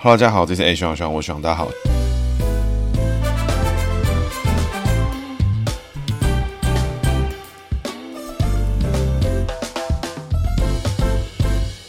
[0.00, 1.68] Hello，大家好，这是 A 徐徐，我徐大家好。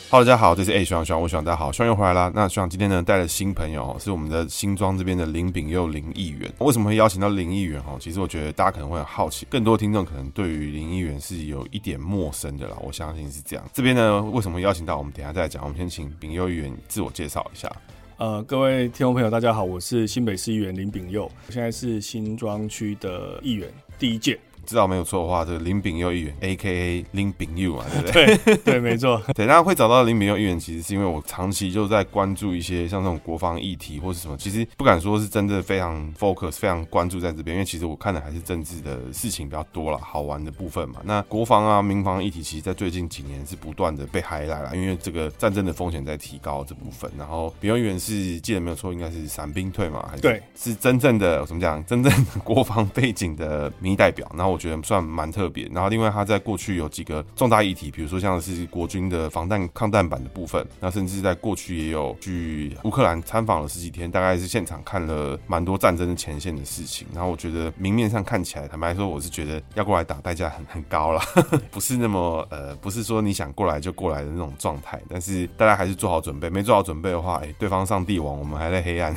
[0.10, 2.32] Hello，大家好，这是 A 徐徐，我徐大家好，徐又回来啦。
[2.34, 6.52] 那徐今天呢带了新朋友，是我们的新庄这边的林炳佑林议员。
[6.58, 7.80] 为什么会邀请到林议员？
[7.84, 12.76] 哈，其实我觉得大家可能会很好奇，更多听众可能对于林议员是有一点陌生的啦。
[12.82, 13.64] 我相信是这样。
[13.72, 14.98] 这边呢，为什么邀请到？
[14.98, 15.64] 我们等下再讲。
[15.64, 17.72] 我们先请炳佑议员自我介绍一下。
[18.20, 24.38] 呃，各位听众朋友，大家好，我是新北市议员林炳佑，我现在是新庄区的议员，第一届。
[24.70, 27.04] 知道没有错的话，这个林炳佑议员，A.K.A.
[27.14, 28.38] 林炳佑啊，对不对？
[28.38, 29.20] 对对，没错。
[29.34, 41.02] 对，大家会找到林炳佑议员，其实是因为我长期就在关注一些像这种国防议题或是什么，其实不敢说是真的非常 focus、非常关注在这边，因为其实我看的还是政治的事情比较多了，好玩的部分嘛。
[41.04, 47.10] 那国防啊、民防议题，其实在最近几年是不断的被 highlight 啦，因为这个战争的风险在提高这部分。
[47.18, 51.84] 然后炳佑议员是记得没有错，应该是伞兵退嘛，还是对，是真正的怎么讲？
[51.86, 54.30] 真正的国防背景的民意代表。
[54.36, 55.30] 然后我觉得算蛮。
[55.30, 67.08] 特别，然后另外他在过去有几个重大议题，比如说像是国军的防弹抗弹板的部分，那甚至在过去也有去乌克兰参访了十几天，大概是现场看了蛮多战争的前线的事情。
[67.14, 71.22] 然后我觉得明面上看起来，坦白说，我是觉得要过来打代价很很高了，
[71.70, 75.00] 不是那么呃，不是说你想过来就过来的那种状态。
[75.08, 79.16] 但是大家还是做好准备，没做好准备的话，哎，对方上帝王，我们还在黑暗。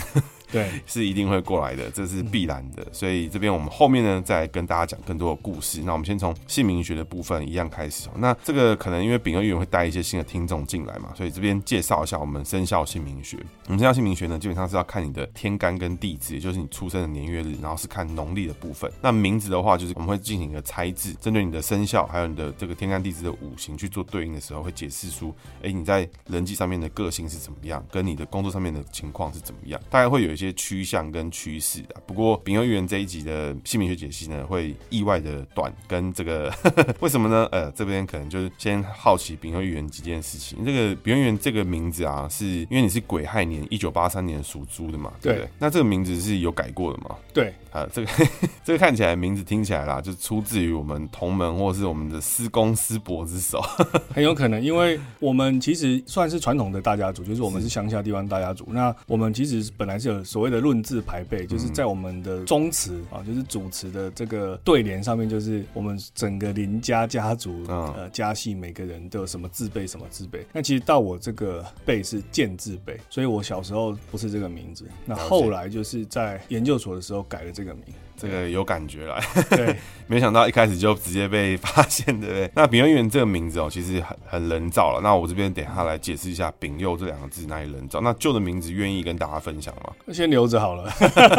[0.53, 2.87] 对， 是一定会过来的，这是必然的。
[2.93, 5.81] 所以这边我们后面呢，再跟大家讲更多的故事。
[5.83, 8.09] 那我们先从姓名学的部分一样开始。
[8.17, 13.39] 那这个可能因为炳佑议员会带一些新的听众进来嘛，所以这边介绍一下我们生肖姓名学。
[13.67, 18.91] 我们生肖姓名学呢，基本上是要看你的天干跟地支，也就是你出生的年月日，然后是看农历的部分。
[19.01, 31.23] 那名字的话，就是我们会进行一个猜字，针对你的生肖还有你的这个天干地支的五行去做对应的时候，会解释出，哎，你在人际上面的个性是怎么样，跟你的工作上面的情况是怎么样，大概会有一些趋向跟。
[31.33, 36.53] 趋势啊，不过炳佑议员这一集的姓名学解析呢，会意外的短，跟这个
[37.01, 37.49] 为什么呢？
[37.51, 40.63] 呃，这边可能就是先好奇炳佑议员几件事情。
[40.63, 45.11] 这个炳佑议员这个名字啊，是因为你是癸亥年一九八三年属猪的嘛？
[45.23, 45.49] 对，对。
[45.59, 47.17] 那这个名字是有改过的吗？
[47.33, 47.53] 对。
[47.71, 48.11] 啊，这个
[48.63, 53.63] 这个看起来名字听起来啦，就出自于我们同门或是我们的师公师伯之手，
[54.15, 58.69] 很有可能，因为我们其实算是传统的大家族，就是我们是乡下地方大家族。
[58.69, 70.47] 那我们其实本来是有所谓的论字排辈，就是在我们的宗祠啊，就是主祠的这个对联上面，就是我们整个林家家族呃家系每个人都有什么字辈什么字辈。
[70.53, 77.63] 那其实到我这个辈是建字辈，所以我小时候不是这个名字，那后来就是在研究所的时候改了这个。
[77.63, 77.85] 这个名。
[78.17, 82.51] 这个有感觉了，对， 没想到一开始就直接被发现，对不对？
[82.55, 85.01] 那丙佑议员这个名字哦，其实很很人造了。
[85.03, 88.01] 那我这边等下来解释一下“丙佑”这两个字哪里人造。
[88.01, 89.93] 那旧的名字愿意跟大家分享吗？
[90.13, 90.91] 先留着好了。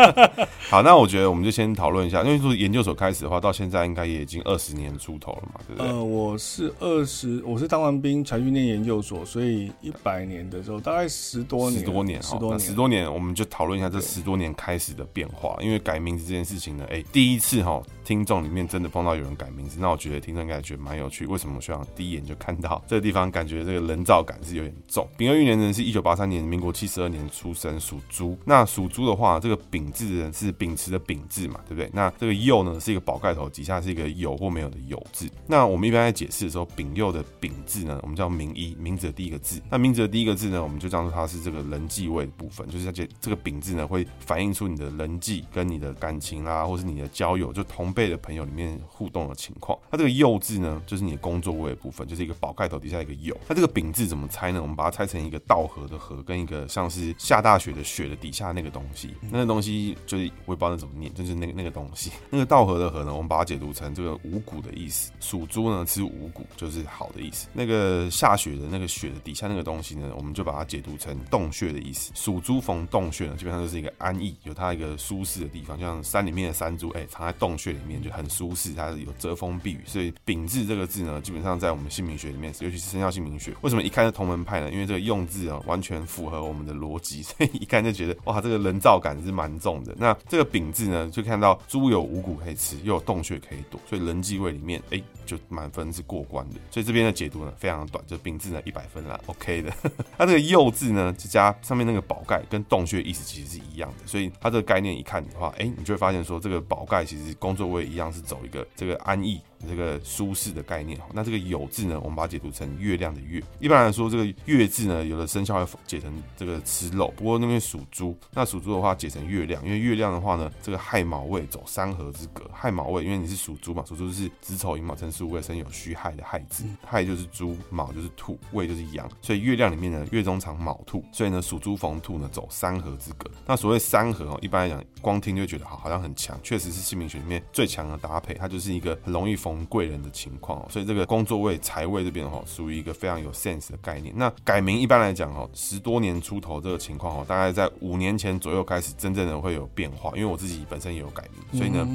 [0.70, 5.90] 好，那我觉得我们就先讨论一下，因为说研究所开始的话，到现在应该也已经二十年出头了嘛，对不对？
[5.90, 15.56] 呃，我是二十，我是当完兵才去念研究所，所以一百年的时候大概十多年，十多年，十多年，十多年，我们就讨论一下这十多年开始的变化。
[15.62, 17.64] 因为改名字这件事情呢，哎，第一次。
[17.64, 21.26] 哈，听众里面真的碰到有人改名字，那我觉得听众应该觉得蛮有趣。
[21.26, 25.08] 为什么我希望第一眼就看到这个地方，感觉这个人造感是有点重。
[25.18, 28.38] 丙二运年呢是一九八三年，民国七十二年出生，属猪。
[28.46, 31.90] 那属猪的话，这个丙字呢是秉持的秉字嘛，对不对？
[31.94, 35.30] 那这个佑呢是一个宝盖头，底下是一个有或没有的有字。
[35.48, 39.62] 那我们一般在解释的时候，丙佑的丙字呢，我们叫名一，名字的第一个字。
[39.70, 47.54] 那名字的第一个字呢，我们就当做它是这个人际位的部分，就是这这个丙字呢会反映出你的人际跟你的感情啦，或是你的交友。
[47.54, 53.38] 就同辈的朋友里面互动的情况，那这个佑字呢，就是你的工作位的部分，就是一个宝盖头底下一个佑。
[53.48, 54.62] 那这个丙字怎么猜呢？
[54.62, 62.12] 我们把它拆成一个稻禾的禾，跟一个像是下大雪的雪的底下那个东西，那个东西就是我也不知道那怎么念，就是那个那个东西。
[62.32, 65.12] 那个稻禾的禾呢，我们把它解读成这个五谷的意思。
[65.20, 67.48] 属猪呢吃五谷就是好的意思。
[67.54, 72.12] 那个下雪的那个雪的底下那个东西呢，我们就把它解读成洞穴的意思。
[72.16, 77.34] 属猪逢洞穴呢，基本上就是一个安逸，有它一个舒适的地方，像山里面的山猪，哎、欸，藏在。
[77.44, 84.72] 洞穴里面就很舒适，它是有遮风避雨，所以丙字这个字呢，基本上在我们姓名学里面，尤其是生肖姓名学，为什么一看是同门派呢？
[84.72, 89.96] 因为这个用字啊，完全符合我们的逻辑，所以一看就觉得哇，这个人造感是蛮重的。
[89.98, 96.56] 那这个丙字呢，就看到猪有五谷可以吃，又有洞穴可以躲，所以人际位里面，哎、欸，就满分是过关的。
[96.72, 99.74] 所以这边的解读呢，非常的短，就丙字呢一百分啦，OK 的。
[100.18, 109.42] 它这个幼字呢，就加上面那个宝盖跟洞穴意思其实是一样的，所以它这个概念一看的话，哎、欸，你就会发现说这个宝盖其实工作我也一样是走一个这个安逸。
[109.68, 111.00] 这个舒适的概念。
[111.14, 113.42] 那这个有字呢，我们把它解读成月亮的月。
[113.60, 122.50] 一般来说，这个月字呢，有的生肖会解成这个吃肉，不过那边属猪，那属猪的话解成月亮，因为月亮的话呢，这个亥卯未走三合之格。
[122.54, 133.30] 亥卯未，因为你是属猪嘛，属猪是子丑寅卯辰巳午未申酉戌亥的亥字，亥就是猪，卯就是兔，未就是羊，所以月亮里面呢，月中藏卯兔，所以呢，属猪逢兔呢，走三合之格。
[133.46, 140.66] 那所谓三合哦，一般来讲，光听就会觉得好，好像很强，确实是姓名学里面最强的搭配，它就是一个很容易逢贵人的情况。
[140.70, 144.14] 所以这个工作位、财位这边哈，属于一个非常有 sense 的概念。
[144.16, 151.88] 那改名一般来讲哈，十多年出头这个情况哈，大概在五年前左右开始真正的会有变化，因为我自己本身也有改名，所以呢，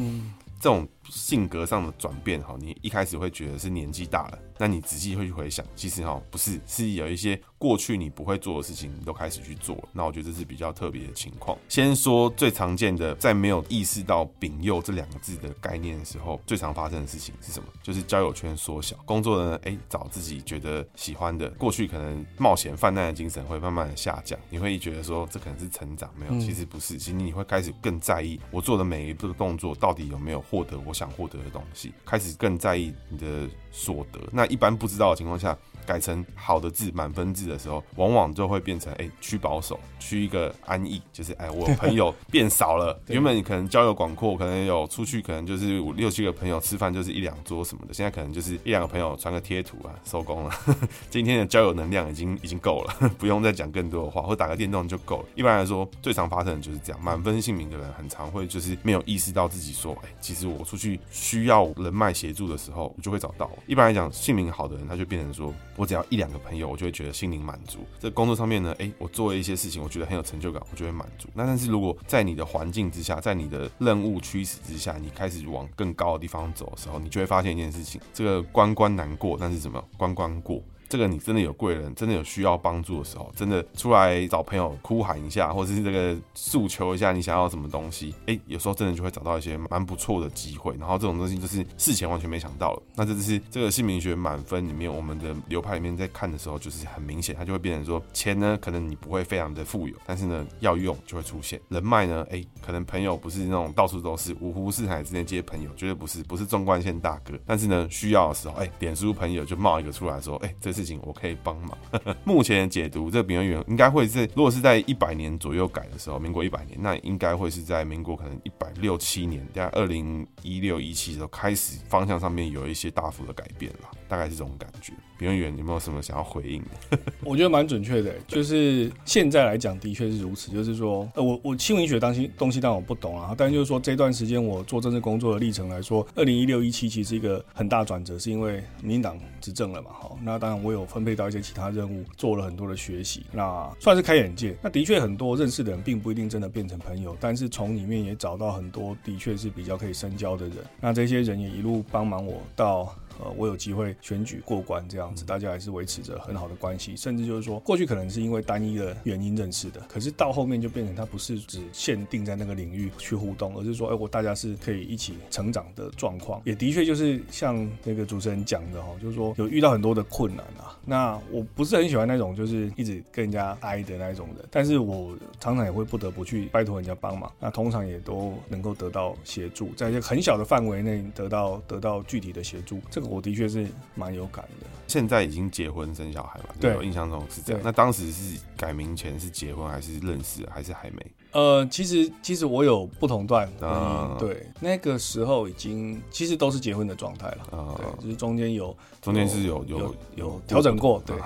[0.60, 4.38] 这种性格上的转变哈，你一开始会觉得是年纪大了。
[4.60, 9.78] 那你仔细会去回想，其实哈不是，是有一些过去你不会做的事情，你都开始去做。
[9.92, 11.56] 那我觉得这是比较特别的情况。
[11.68, 17.68] 先说最常见的，在没有意识到“丙幼”这两个字的概念的时候，最常发生的事情是什么？
[17.84, 21.48] 就是交友圈缩小，工作的呢，哎，找自己觉得喜欢的。
[21.50, 26.98] 过去可能冒险犯难的精神会慢慢的下降，你会觉得说这可能是成长，没有，其实不是。
[26.98, 34.18] 其实你会开始更在意我做的每一步的动作到底有没有获得我想获得的东西，开始更在意你的所得。
[34.32, 35.56] 那一般不知道的情况下，
[35.88, 50.50] 改成好的字满分字的时候，往往就会变成哎趋保守，趋一个安逸，就是哎我 朋友变少了，原本你可能交友广阔，可能有出去，可能就是五六七个朋友吃饭就是一两桌什么的，现在可能就是一两个朋友传个贴图啊，收工了。
[51.08, 55.28] 今天的交友能量已经已经够了，不用再讲更多的话，或打个电动就够了。
[55.34, 63.50] 一般来说，最常发生的就是这样，满分姓名的人很常会就是没有意识到自己说，哎，其实我出去需要人脉协助的时候，我就会找到。
[63.66, 65.54] 一般来讲，姓名好的人他就变成说。
[65.78, 67.78] 我只要一两个朋友，我就会觉得心灵满足。
[68.00, 71.28] 这工作上面呢，哎，我做了一些事情，我觉得很有成就感，我就会满足。
[71.34, 79.82] 那但是如果在你的环境之下，在你的任务驱使之下，你开始往更高的地方走的时候，你就会发现一件事情：这个关关难过，但是什么？
[79.96, 80.60] 关关过。
[80.88, 90.74] 这个你真的有贵人，真的有需要帮助的时候，真的出来找朋友哭喊一下，或者是这个诉求一下你想要什么东西，哎，有时候真的就会找到一些蛮不错的机会。
[90.78, 92.82] 然后这种东西就是事前完全没想到了。
[92.94, 107.34] 那这就是这个姓名学满分里面，我们的流派里面在看的时候，就是很明显，它就会变成说，钱呢可能你不会非常的富有，但是呢要用就会出现人脉呢，哎，可能朋友不是那种到处都是五湖四海之间接朋友，绝对不是，不是纵贯线大哥。
[107.44, 111.76] 但是呢需要的时候，哎，脸书朋友就冒一个出来说，哎，这事情我可以帮忙。
[112.24, 124.92] 目前的解读，这个丙酉元应该会是，如果是在一百年左右改的时候，民国一百年，那应该会是在民国可能一百六七年，在二零一六一七的时候开始方向上面有一些大幅的改变了，大概是这种感觉。
[125.18, 126.98] 丙酉元有没有什么想要回应的？
[127.24, 130.50] 我觉得蛮准确的，就是现在来讲的确是如此。
[130.52, 144.56] 就是说，呃，我我新闻学当心东西当然我不懂啊，但就是说这段时间我做政治工作的历程来说，二零一六一七其实是一个很大转折，是因为民进党执政了嘛，好，那当然我有分配到一些其他任务，做了很多的学习，那算是开眼界。
[144.62, 152.94] 那的确很多认识的人并不一定真的变成朋友，但是从里面也找到很多的确是比较可以深交的人，那这些人也一路帮忙我到。
[153.18, 170.78] 呃，我有机会选举过关这样子，大家还是维持着很好的关系，甚至就是说，过去可能是因为单一的原因认识的，可是到后面就变成他不是只限定在那个领域去互动，而是说，哎，我大家是可以一起成长的状况，也的确就是像那个主持人讲的哈，就是说有遇到很多的困难啊。
[170.84, 183.07] 那我不是很喜欢那种就是一直跟人家挨的那种人，但是我常常也会不得不去拜托人家帮忙，那通常也都能够得到协助，在一些很小的范围内得到得到具体的协助，这个。
[183.08, 184.66] 我的确是蛮有感的。
[184.86, 187.60] 现在已经结婚生小孩了，对，我印象中是这样。
[187.62, 191.06] 那当时是改名前是结婚还是认识还是还没？
[191.32, 201.16] 呃，其实其实我有不同段婚姻，对，那个时候已经其实都是结婚的状态了，啊，对，就是中间有中间是有有有调整过， 对。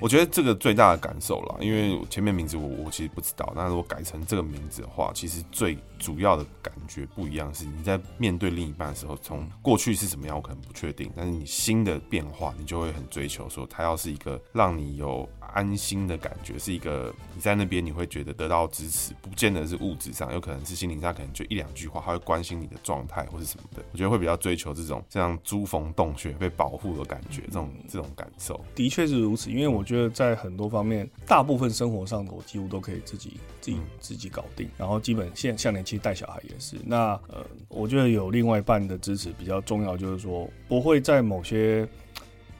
[0.00, 15.28] 我觉得这个最大的感受了，因为前面名字我我其实不知道，但是我改成这个名字的话，其实最主要的感觉不一样，是你在面对另一半的时候，从过去是什么样，我可能不确定，但是你新的变化，你就会很追求说，他要是一个让你有。
[15.54, 23.82] 安心的感觉是一个，你在那边你会觉得得到支持，不见得是物质上，有可能是心灵上，可能就一两句话，他会关心你的状态或是什么的。
[23.92, 28.60] 我觉得会比较追求这种像猪逢洞穴被保护的感觉，这种这种感受。
[28.74, 36.76] 的确是如此，因为我觉得在很多方面，大部分生活上的我几乎都可以自己自己自己搞定，然后基本现像年期带小孩也是。
[36.84, 41.88] 那呃，我觉得有另外一半的支持比较重要，就是说不会在某些。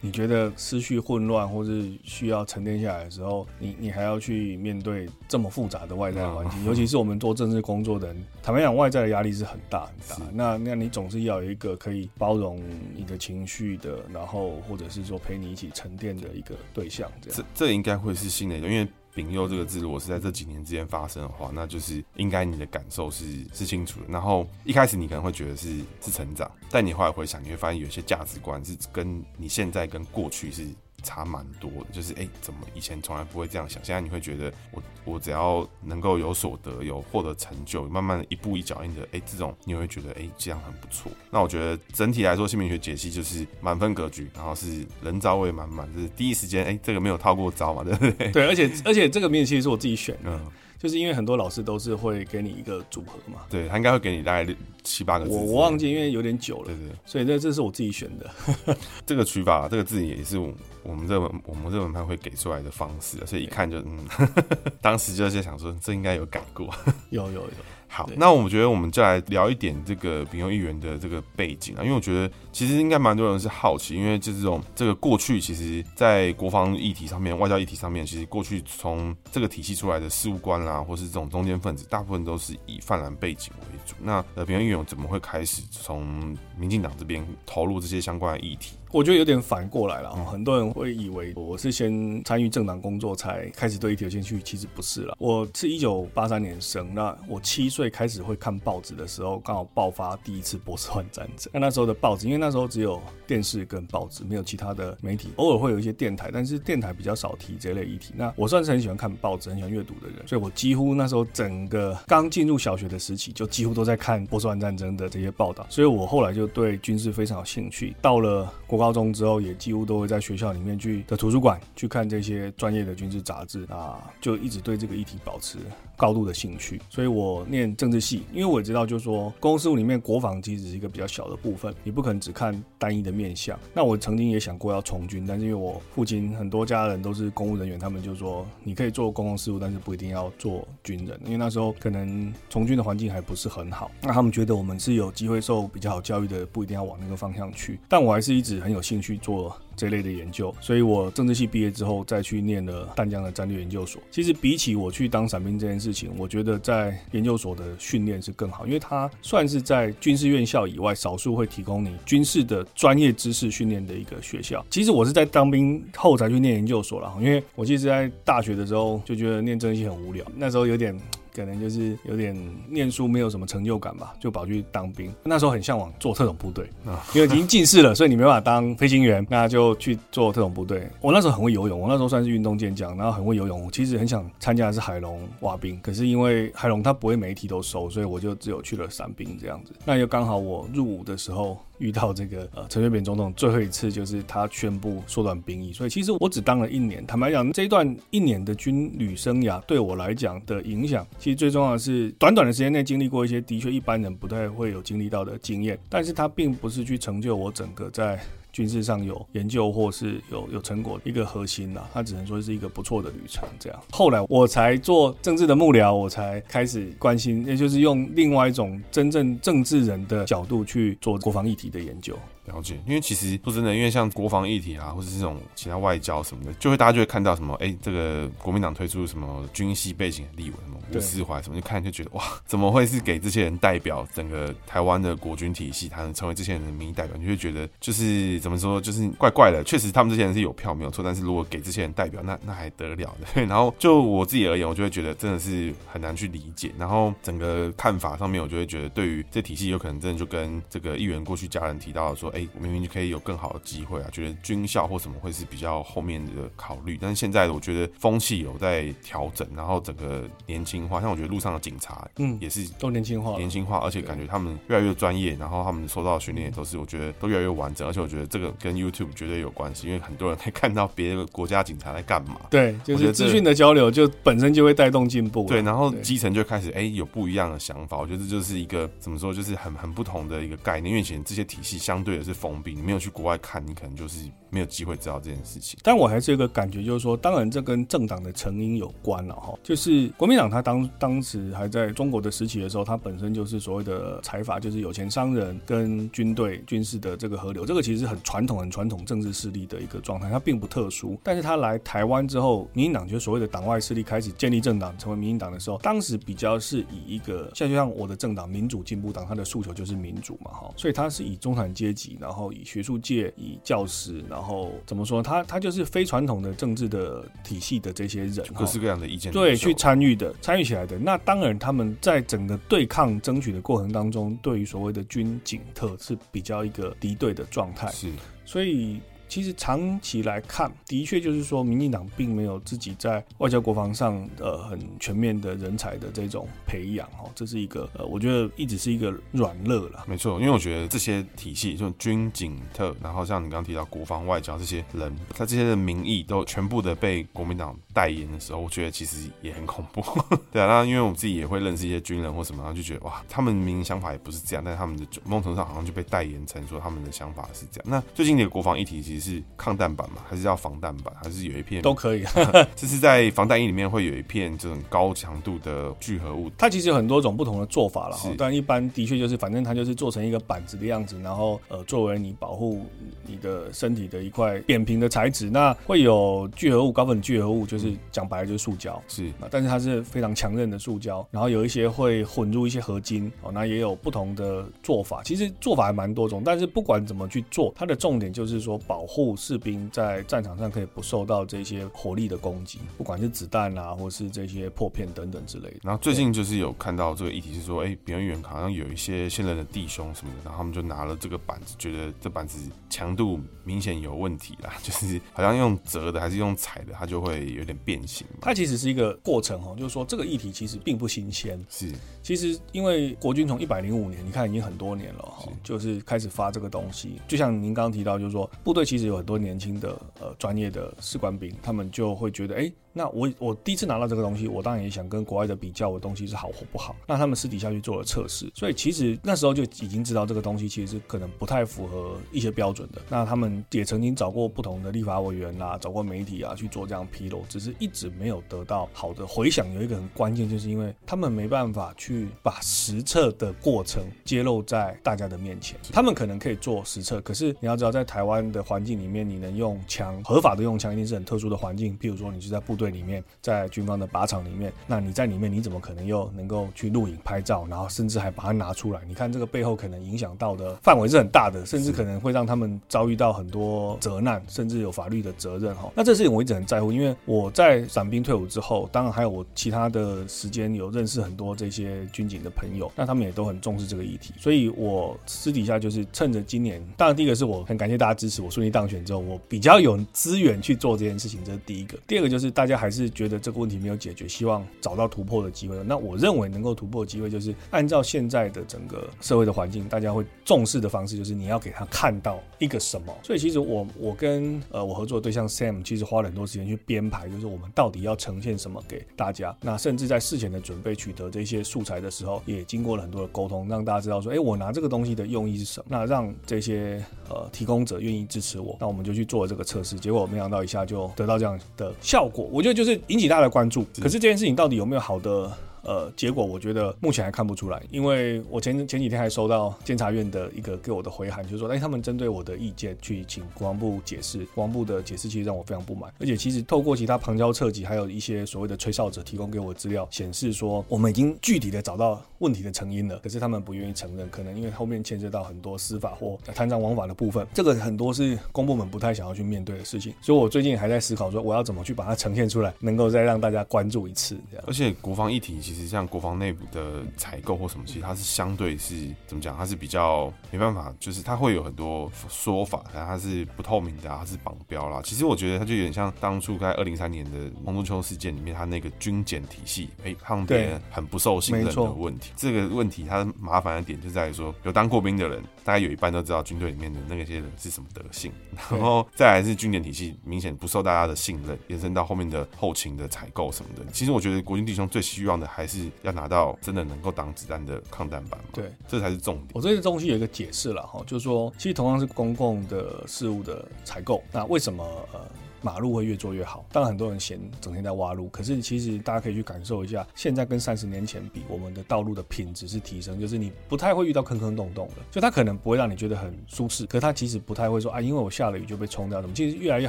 [0.04, 10.16] 你觉得思绪混乱或是需要沉淀下来的时候，你你还要去面对这么复杂的外在环境，尤其是我们做政治工作的人，坦白讲，外在的压力是很大很大。
[10.30, 12.60] 那那你总是要有一个可以包容
[12.94, 17.40] 你的情绪的，然后或者是说陪你一起沉淀的一个对象，这样。
[17.40, 18.86] 这这应该会是新的，因为。
[19.14, 24.06] 丙祐这个字，如果是在这几年之间发生的话，那就是应该你的感受是是清楚的。
[24.08, 30.66] 然后一开始你可能会觉得是是成长，但你后来回想，你会发现有些价值观是跟你现在跟过去是。
[31.04, 33.80] 差蛮多的，就是哎、欸，怎么以前从来不会这样想？
[33.84, 41.12] 现在你会觉得我我只要能够有所得，有获得成就，慢慢的一步一脚印的，哎、欸，这种你会觉得哎、欸，这样很不错。
[41.30, 48.30] 那我觉得整体来说，姓名学解析就是满分格局，然后是人招位满满，就是第一时间哎、欸，这个没有套过招嘛，对不对？
[48.32, 50.30] 对，而且而且这个面其实是我自己选的。
[50.30, 50.40] 嗯
[50.78, 55.30] 就是因为很多老师都是会给你一个组合嘛，对，他应该会给你大概六七八个字。
[55.30, 56.96] 我我忘记，因为有点久了，对对，对。
[57.06, 58.30] 所以这这是我自己选的。
[59.06, 60.52] 这个取法，这个字也是我
[60.82, 64.06] 我们这本我们这本派会给出来的方式，所以一看就嗯，
[64.82, 66.68] 当时就在想说，这应该有改过。
[67.10, 67.50] 有有有。
[67.94, 83.94] 好，那我们觉得我们就来聊一点这个平庸议员的这个背景啊，因为我觉得其实应该蛮多人是好奇，因为就这种这个过去，其实在国防议题上面、外交议题上面，其实过去从这个体系出来的事务官啦，或是这种中间分子，大部分都是以泛蓝背景为主。
[84.00, 88.76] 那呃，平庸议员怎么会开始从民进党这边投入这些相关的议题？
[88.94, 95.16] 我觉得有点反过来了，很多人会以为我是先参与政党工作才开始对议题有兴趣，其实不是了。
[95.18, 101.50] 我是一九八三年生，那我七岁开始会看报纸的时候，刚好爆发第一次波斯湾战争。
[101.52, 108.14] 那那时候的报纸，因为那时候只有电视跟报纸，没有其他的媒体，偶尔会有一些电台，但是电台比较少提这类议题。
[108.16, 117.92] 那我算是很喜欢看报纸、很喜欢阅读的人，所以我几乎那时候整个刚进入小学的时期，就几乎都在看波斯湾战争的这些报道，所以我后来就对军事非常有兴趣。
[118.00, 125.56] 到了国高高中之后，也几乎都会在学校里面去的图书馆去看这些专业的军事杂志啊，就一直对这个议题保持
[125.96, 126.78] 高度的兴趣。
[126.90, 133.58] 所以我念政治系，因为我也知道，就是说公共事务里面国防其实是一个比较小的部分，你不可能只看单一的面向。
[133.72, 143.90] 那我曾经也想过要从军，但是因为我父亲很多家人都是公务人员，他们就说你可以做公共事务，但是不一定要做军人，因为那时候可能从军的环境还不是很好。
[144.02, 147.78] 那他们觉得我们是有机会受比较好教育的，不一定要往那个方向去。
[147.88, 149.14] 但我还是一直 很有兴趣。
[149.24, 154.02] 做这类的研究，所以我政治系毕业之后再去念了淡江的战略研究所。
[154.10, 164.62] 其实比起我去当伞兵这件事情，我觉得在研究所的训练是更好，因为它算是在军事院校以外少数会提供你军事的专业知识训练的一个学校。
[164.68, 170.94] 其实我是在当兵后才去念研究所了，因为我其实在大学的时候就觉得念政治系很无聊，那时候有点。
[171.34, 172.36] 可能就是有点
[172.68, 175.12] 念书没有什么成就感吧，就跑去当兵。
[175.24, 176.68] 那时候很向往做特种部队，
[177.14, 180.88] 因为已经近视了，所以你没办法当飞行员，那就去做特种部队。
[181.00, 183.64] 我那时候很会游泳，我那时候算是运动健将，然后很会游泳。
[183.64, 189.72] 我其实很想参加的是海龙蛙兵，可是因为海龙他不会每一题都收，所以我就只有去了伞兵这样子。
[189.84, 191.58] 那又刚好我入伍的时候。
[191.78, 197.04] 遇到这个呃陈水扁总统最后一次，就是他宣布缩短兵役，所以其实我只当了一年。
[197.06, 208.18] 坦白讲，这段一年的军旅生涯对我来讲的影响，其实最重要的是短短的时间内经历过一些的确一般人不太会有经历到的经验，但是它并不是去成就我整个在。
[208.54, 213.46] 军事上有研究或是有有成果，一个核心啦，它只能说是一个不错的旅程。
[213.58, 222.16] 这样，后来我才做政治的幕僚，我才开始关心，也就是用另外一种真正政治人的角度去做国防议题的研究。
[222.46, 237.16] 了解，因为其实说真的，因为像国防议题啊，或者是这种其他外交什么的，就会大家就会看到什么，哎、欸，这个国民党推出什么军系背景的立委，什么吴思怀什么，就看就觉得哇，怎么会是给这些人代表整个台湾的国军体系，他能成为这些人的民意代表？
[237.16, 239.62] 你就会觉得就是怎么说，就是怪怪的。
[239.64, 243.42] 确实，他们这些人是有票没有错，但是如果给这些人代表，那那还得了的？
[243.46, 246.72] 然后就我自己而言，我就会觉得真的是很难去理解。
[246.78, 253.04] 然后整个看法上面，我就会觉得，对于这体系，有可能真的就跟这个议员过去家人提到的说，哎、欸，明明就可以。
[253.14, 284.28] 有更好的机会啊，觉得军校或什么会是比较后面的考虑，但是现在我觉得风气有在调整，然后整个年轻化，像我觉得路上的警察，嗯，也是都年轻化，年轻化，而且感觉他们越来越专业，然后他们受到的训练也都是我觉得都越来越完整，而且我觉得这个跟 YouTube 绝对有关系，因为很多人可以看到别的国家警察在干嘛，对，就是资讯的交流就本身就会带动进步，对，然后基层就开始哎、欸、有不一样的想法，我觉得这就是一个怎么说，就是很很不同的一个概念，因为以前这些体系相对的是封闭，你没有去国外看，你可能就是。
[284.54, 285.76] 没有机会知道这件事情。
[285.82, 289.58] 但我还是有一个感觉，就是说，当然这跟政党的成因有关了哈。
[289.64, 301.18] 就是国民党他当当时还在中国的时期的时候，他本身就是所谓的财阀，就是有钱商人跟军队军事的这个河流，这个其实很传统、很传统政治势力的一个状态，它并不特殊。
[301.24, 314.43] 但是他来台湾之后，民进党就所谓的党外势力开始建立政党，成为民进党的时候，当时比较是以一个像就像我的政党民主进步党，它的诉求就是民主嘛哈，所以它是以中产阶级，然后以学术界、以教师，然后
[314.86, 320.98] 怎么说，他他就是非传统的政治的体系的这些人，各式各样的意见对去参与的，参与起来的。
[320.98, 328.12] 那当然他们在整个对抗争取的过程当中，对于所谓的军警特是比较一个敌对的状态，是，
[328.44, 329.00] 所以。
[329.28, 340.04] 其实长期来看，的确就是说，民进党并没有自己在外交国防上呃很全面的人才的这种培养哦，这是一个呃，我觉得一直是一个软肋了。
[340.06, 350.00] 没错，因为我觉得这些体系，就军警特，然后像你刚刚提到国防外交这些人，他这些的名义都全部的被国民党代言的时候，我觉得其实也很恐怖。
[350.52, 357.84] 对啊，那因为我们自己也会认识一些军人或什么，然后就觉得哇，他们明明想法也不是这样，但是他们的某种程度上好像就被代言成说他们的想法是这样。
[357.88, 359.13] 那最近的国防议题其实。
[359.20, 362.24] 是抗弹板嘛，还是要防弹板，还是有一片都可以？
[362.76, 366.50] 这是在防弹衣里面会有一片这种高强度的聚合物。
[366.58, 372.84] 它其实有很多种不同的做法了，但一般的确就是，反正它就是做成一个板子的样子，然后呃，作为你保护
[373.26, 375.50] 你的身体的一块扁平的材质。
[375.50, 381.26] 那会有聚合物，高分子聚合物，就是讲白了就是塑胶，是啊，但是它是非常强韧的塑胶。
[381.30, 385.22] 然后有一些会混入一些合金哦，那也有不同的做法。
[385.24, 395.80] 其实做法还蛮多种，但是不管怎么去做，它的重点就是说保护士兵在战场上可以不受到这些火力的攻击，不管是子弹啊，或是这些破片等等之类的。
[395.82, 408.26] 然后最近就是有看到这个议题是说，哎，别人远好像有一些现任的弟兄什么的，然后他们就拿了这个板子，觉得这板子强度明显有问题啦， 就是好像用折的还是用踩的，它就会有点变形。
[408.40, 411.62] 它其实是一个过程哦，就是说这个议题其实并不新鲜。
[411.68, 411.90] 是，
[412.22, 417.20] 其实因为国军从一百零五年，你看已经很多年了哈，就是开始发这个东西。
[417.26, 426.94] 就像您刚刚提到，就是说部队其实有很多年轻的呃专业的士官兵，他们就会觉得，哎、那我我第一次拿到这个东西，我当然也想跟国外的比较，我东西是好或不好。
[427.06, 433.02] 那他们私底下去做了测试，所以其实那时候就已经知道这个东西其实是可能不太符合一些标准的。
[433.08, 439.72] 那他们也曾经找过不同的立法委员啊，找过媒体啊去做这样披露，只是一直没有得到好的回响。
[439.74, 445.76] 有一个很关键，就是因为他们没办法去把实测的过程揭露在大家的面前。
[445.92, 451.98] 他们可能可以做实测，可是你要知道，在台湾的环境里面，你能用枪，合法的用枪，一定是很特殊的环境。
[451.98, 459.00] 譬如说，你是在部队里面，在军方的靶场里面，那你在里面，你怎么可能又能够去录影、拍照，然后甚至还把它拿出来？
[459.06, 465.74] 你看这个背后可能影响到的范围是很大的，甚至可能会让他们遭遇到很多责难，甚至有法律的责任。
[465.74, 481.98] 哈，那这事情我一直很在乎，因为我在伞兵退伍之后，当然还有我其他的时间有认识很多这些军警的朋友，那他们也都很重视这个议题，所以我私底下就是趁着今年，当然第一个是我很感谢大家支持我顺利当选之后，我比较有资源去做这件事情，这是第一个。
[482.06, 485.76] 第二个就是大家还是觉得这个问题没有解决，希望找到突破的机会。
[485.84, 493.14] 那我认为能够突破的机会，就是按照现在的整个社会的环境，大家会重视的方式，就是你要给他看到一个什么。
[493.22, 499.56] 所以其实我我跟呃我合作对象 Sam 其实花了很多时间去编排，就是我们到底要呈现什么给大家。
[499.60, 505.86] 那甚至在事前的准备、取得这些素材的时候，也经过了很多的沟通，让大家知道说，哎，我拿这个东西的用意是什么。
[505.88, 509.98] 那让这些呃提供者愿意支持我，那我们就去做这个测试。
[509.98, 513.84] 结果没想到一下就得到这样的效果，我觉得就是引起大家的关注。
[514.00, 515.52] 可是这件事情到底有没有好的？
[515.84, 519.74] 呃，结果我觉得目前还看不出来，因为我前前几天还收到。
[519.84, 544.64] 监察院的一个给我的回函，就是说，哎，他们针对我的意见去请国防部解释，国防部的解释其实让我非常不满，而且其实透过其他旁敲侧击，还有一些所谓的吹哨者提供给我的资料，显示说我们已经具体的找到问题的成因了，可是他们不愿意承认，可能因为后面牵涉到很多司法或贪赃枉法的部分，这个很多是公部门不太想要去面对的事情，所以我最近还在思考说，我要怎么去把它呈现出来，能够再让大家关注一次，这样。
[544.66, 546.64] 而且国防议题其实像国防内部。
[546.72, 549.56] 的采购或什么，其实它是相对是怎么讲？
[549.56, 555.00] 它是比较没办法，就是它会有很多说法，然后它是不透明的，它是绑标啦。
[555.04, 562.32] 其实我觉得它就有点像当初在二零三年的洪仲秋事件里面，它那个军检体系，哎，让别人很不受信任的问题。
[562.34, 568.32] 这个问题它麻烦的点就在于说，有当过兵的人，大概有一半都知道军队里面的那些人是什么德性，
[568.70, 573.84] 然后再来是军检体系明显不受大家的信任，延伸到后面的后勤的采购什么的。
[573.92, 578.48] 其实我觉得国军弟兄最希望的还还是要拿到真的能够挡子弹的抗弹板嘛？
[578.52, 579.48] 对，这才是重点。
[579.54, 585.20] 我这些东西有一个解释了哈，就是说，其实同样是公共的事物的采购，那为什么呃？
[585.64, 599.88] 马路会越做越好，当然很多人嫌整天在挖路，可是其实大家可以去感受一下，现在跟三十年前比，我们的道路的品质是提升，就是你不太会遇到坑坑洞洞的，就它可能不会让你觉得很舒适，可是它其实不太会说啊，因为我下了雨就被冲掉什么，其实越来越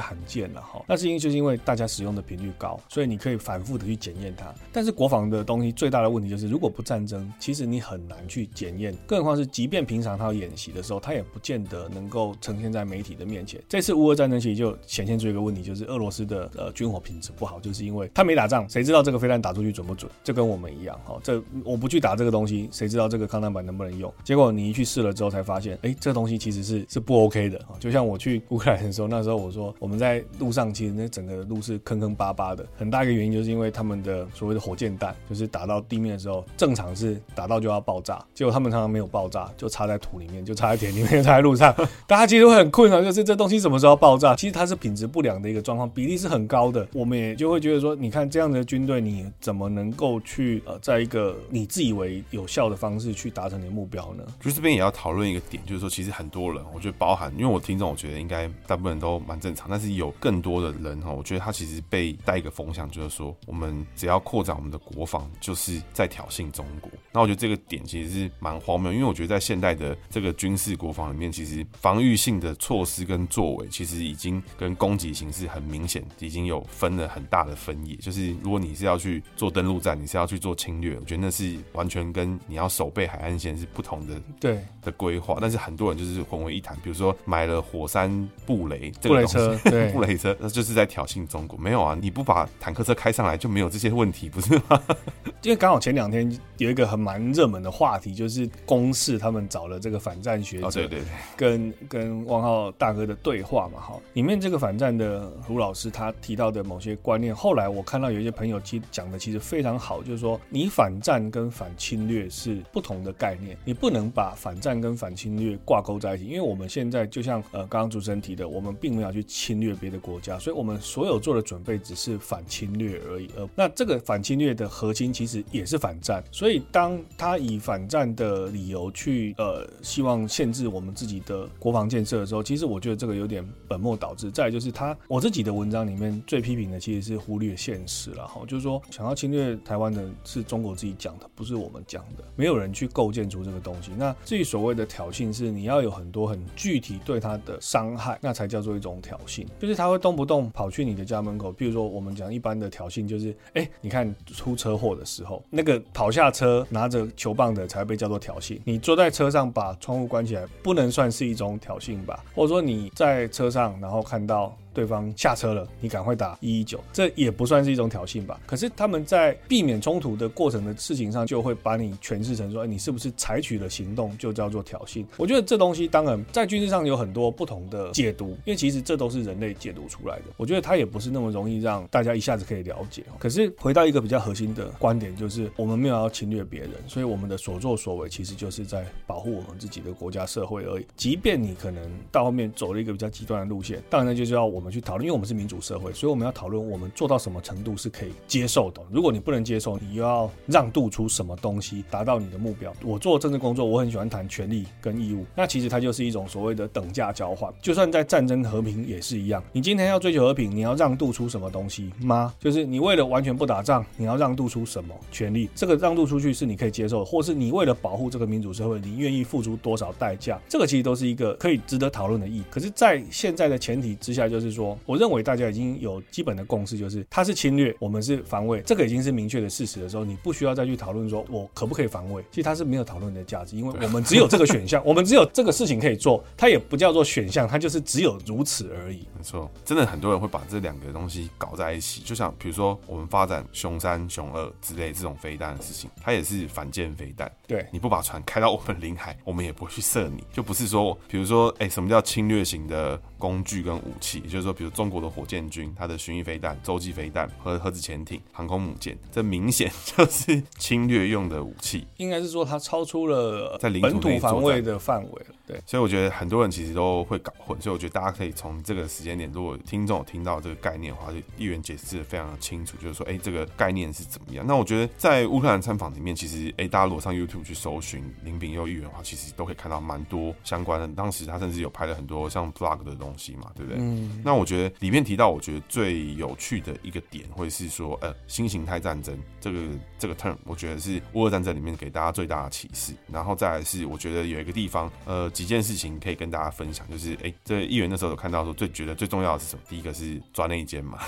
[0.00, 0.82] 罕见了哈。
[0.88, 4.54] 那是因为就是因为大家使用的频率高，所以你可以反复的去检验它。
[4.72, 13.62] 但是国防的东西最大的问题就是，如果不战争，其实你很难去检验，更何况是即便平常他要演习的时候，他也不见得能够呈现在媒体的面前。
[13.68, 16.50] 这次乌俄战争其实就显现出一个问题，就是俄罗斯的。
[16.56, 20.10] 呃，军火品质不好，就是因为他没打仗，谁知道这个飞弹打出去准不准？
[20.22, 24.10] 就跟我们一样，哈，这我不去打这个东西，谁知道这个抗弹板能不能用？
[24.22, 27.60] 结果你一去试了之后，才发现，哎，这东西其实是是不 OK 的。
[27.80, 41.74] 就像我去乌克兰的时候，那时候我说我们在路上，其实那整个路是坑坑巴巴的，很大一个原因就是因为他们的所谓的火箭弹，就是打到地面的时候，正常是打到就要爆炸，结果他们常常没有爆炸，就插在土里面，就插在田里面， 插在路上，
[42.06, 44.34] 大家其实会很困扰，就是这东西什么时候爆炸？
[44.36, 46.46] 其实它是品质不良的一的状况，比例是很。
[46.46, 54.24] 高的，我们也就会觉得说，你看这样的军队，你怎么能够去呃，在一个你自以为有效的方式去达成你的目标呢？
[54.40, 66.88] 就这边也要讨论一个点，就是说，其实很多人，我觉得包含，因为我听众，我觉得应该大部分人都蛮正常，但是有更多的人哈，我觉得他其实被带一个风向，就是说，我们只要扩展我们的国防，就是在挑衅中国。
[67.12, 76.02] 那我觉得这个点其实是蛮荒谬，因为我觉得在现代的这个军事国防里面，其实防御性的措施跟作为，其实已经跟攻击形式很明显。
[76.18, 85.36] 已经有分了很大的分野，就是如果你是要去做登陆战，你是要去做侵略，我觉得那是完全跟你要守备海岸线是不同的对的规划。
[85.40, 91.58] 但是很多人就是混为一谈，比如说买了火山布雷这个布雷车，对 布雷车，那就是在挑衅中国。
[91.58, 94.82] 没有啊，你不把坦克车开上来就没有这些问题，不是吗？
[95.42, 106.12] 因为刚好前两天有一个很蛮热门的话题，就是公视他们找了这个反战学者，对对对，跟跟汪浩大哥的对话嘛，哈，里面这个反战的卢老师他。
[106.22, 123.28] 提到的某些观念，后来我看到有一些朋友其实讲的其实非常好，就是说你反战跟反侵略是不同的概念，你不能把反战跟反侵略挂钩在一起，因为我们现在就像呃刚刚主持人提的，我们并没有去侵略别的国家，所以我们所有做的准备只是反侵略而已。
[123.36, 134.30] 呃，那这个反侵略的核心其实也是反战，所以当他以反战的理由去呃希望限制我们自己的国防建设的时候，其实我觉得这个有点本末倒置。
[134.30, 136.22] 再就是他我自己的文章里面。
[136.26, 143.92] 最批评的其实是忽略现实了哈，就是说想要侵略台湾的是中国自己讲的，不是我们讲的，没有人去构建出这个东西。
[143.96, 149.46] 那至于所谓的挑衅，是你要有很多很具体对他的伤害，那才叫做一种挑衅。
[149.58, 158.60] 就是他会动不动跑去你的家门口，比如说我们讲一般的挑衅，就是哎、你看出车祸的时候，那个跑下车拿着球棒的才被叫做挑衅。
[158.64, 162.22] 你坐在车上把窗户关起来，不能算是一种挑衅吧？
[162.34, 164.54] 或者说你在车上然后看到。
[164.76, 168.38] 对方下车了，你赶快打一一九，这也不算是一种挑衅吧？
[168.44, 175.02] 可是他们在避免冲突的过程的事情上，就会把你诠释成说，哎，你是不是采取了行动就叫做挑衅？
[175.16, 180.24] 我觉得这东西当然在军事上有很多不同的解读，因为其实这都是人类解读出来的。
[180.36, 183.02] 我觉得它也不是那么容易让大家一下子可以了解。
[183.18, 190.86] 可是回到一个比较核心的观点，就是我们没有要侵略别人，所以我们的所作所为其实就是在保护我们自己的国家社会而已。
[190.96, 194.65] 即便你可能到后面走了一个比较极端的路线，当然就是要我们。
[194.70, 198.82] 去讨论，因为我们是民主社会，所以我们要讨论我们做到什么程度是可以接受的。
[198.90, 202.72] 如果你不能接受，你又要让渡出什么东西达到你的目标。
[202.82, 207.52] 我做政治工作，我很喜欢谈权利跟义务，那其实它就是一种所谓的等价交换。
[207.60, 212.34] 就算在战争和平也是一样，你今天要追求和平，你要让渡出什么东西吗？
[212.40, 215.48] 就是你为了完全不打仗，你要让渡出什么权利？
[215.54, 220.40] 这个让渡出去是你可以接受的，或是你为了保护这个民主社会，你愿意付出多少代价？
[220.48, 222.42] 这个其实都是一个可以值得讨论的意义。
[222.50, 224.55] 可是，在现在的前提之下，就是。
[224.56, 232.24] 说，我认为大家已经有基本的共识，就是他是侵略，我们是防卫，这个已经是明确的事实的时候，你不需要再去讨论说我可不可以防卫。
[232.30, 239.06] 其实它是没有讨论的价值，因为我们只有这个选项， 我们只有这个事情可以做，它也不叫做选项，它就是只有如此而已。
[239.16, 247.30] 没错，真的很多人会把这两个东西搞在一起，就像比如说我们发展熊三、熊二之类这种飞弹的事情，它也是反舰飞弹。
[247.46, 253.00] 对，你不把船开到 我们领海，我们也不会去射你，就不是说，比如说，哎，什么叫侵略型的？
[253.18, 261.86] 工具跟武器，也就是说，比如中国的火箭军，它的巡弋飞弹、洲际飞弹和核子潜艇、航空母舰，这明显就是侵略用的武器。
[261.96, 265.34] 应该是说它超出了在领土防卫的范围了。
[265.46, 274.44] 对，所以我觉得很多人其实都会搞混，所以我觉得大家可以从这个时间点，如果听众有听到这个概念的话，就议员解释的非常的清楚，就是说，哎，这个概念是怎么样？
[274.46, 280.88] 那我觉得在乌克兰参访里面，其实，哎，大家如果上 YouTube 去搜寻林炳佑议员的话，其实都可以看到蛮多相关的。
[280.88, 283.80] 当时他甚至有拍了很多像 Vlog 的东西嘛，对不对？
[283.80, 284.20] 嗯。
[284.24, 289.60] 那我觉得里面提到，我觉得最有趣的一个点，会是说，呃，新形态战争这个
[289.98, 292.92] 这个 term，我觉得是乌俄战争里面给大家最大的启示。
[293.12, 296.16] 然后再来是，我觉得有一个地方，呃，几件事情可以。
[296.16, 299.60] 跟大家分享，就是哎、欸，这议员那时候有看到说，最觉得最重要的是什么？
[299.68, 300.98] 第一个是抓内奸嘛，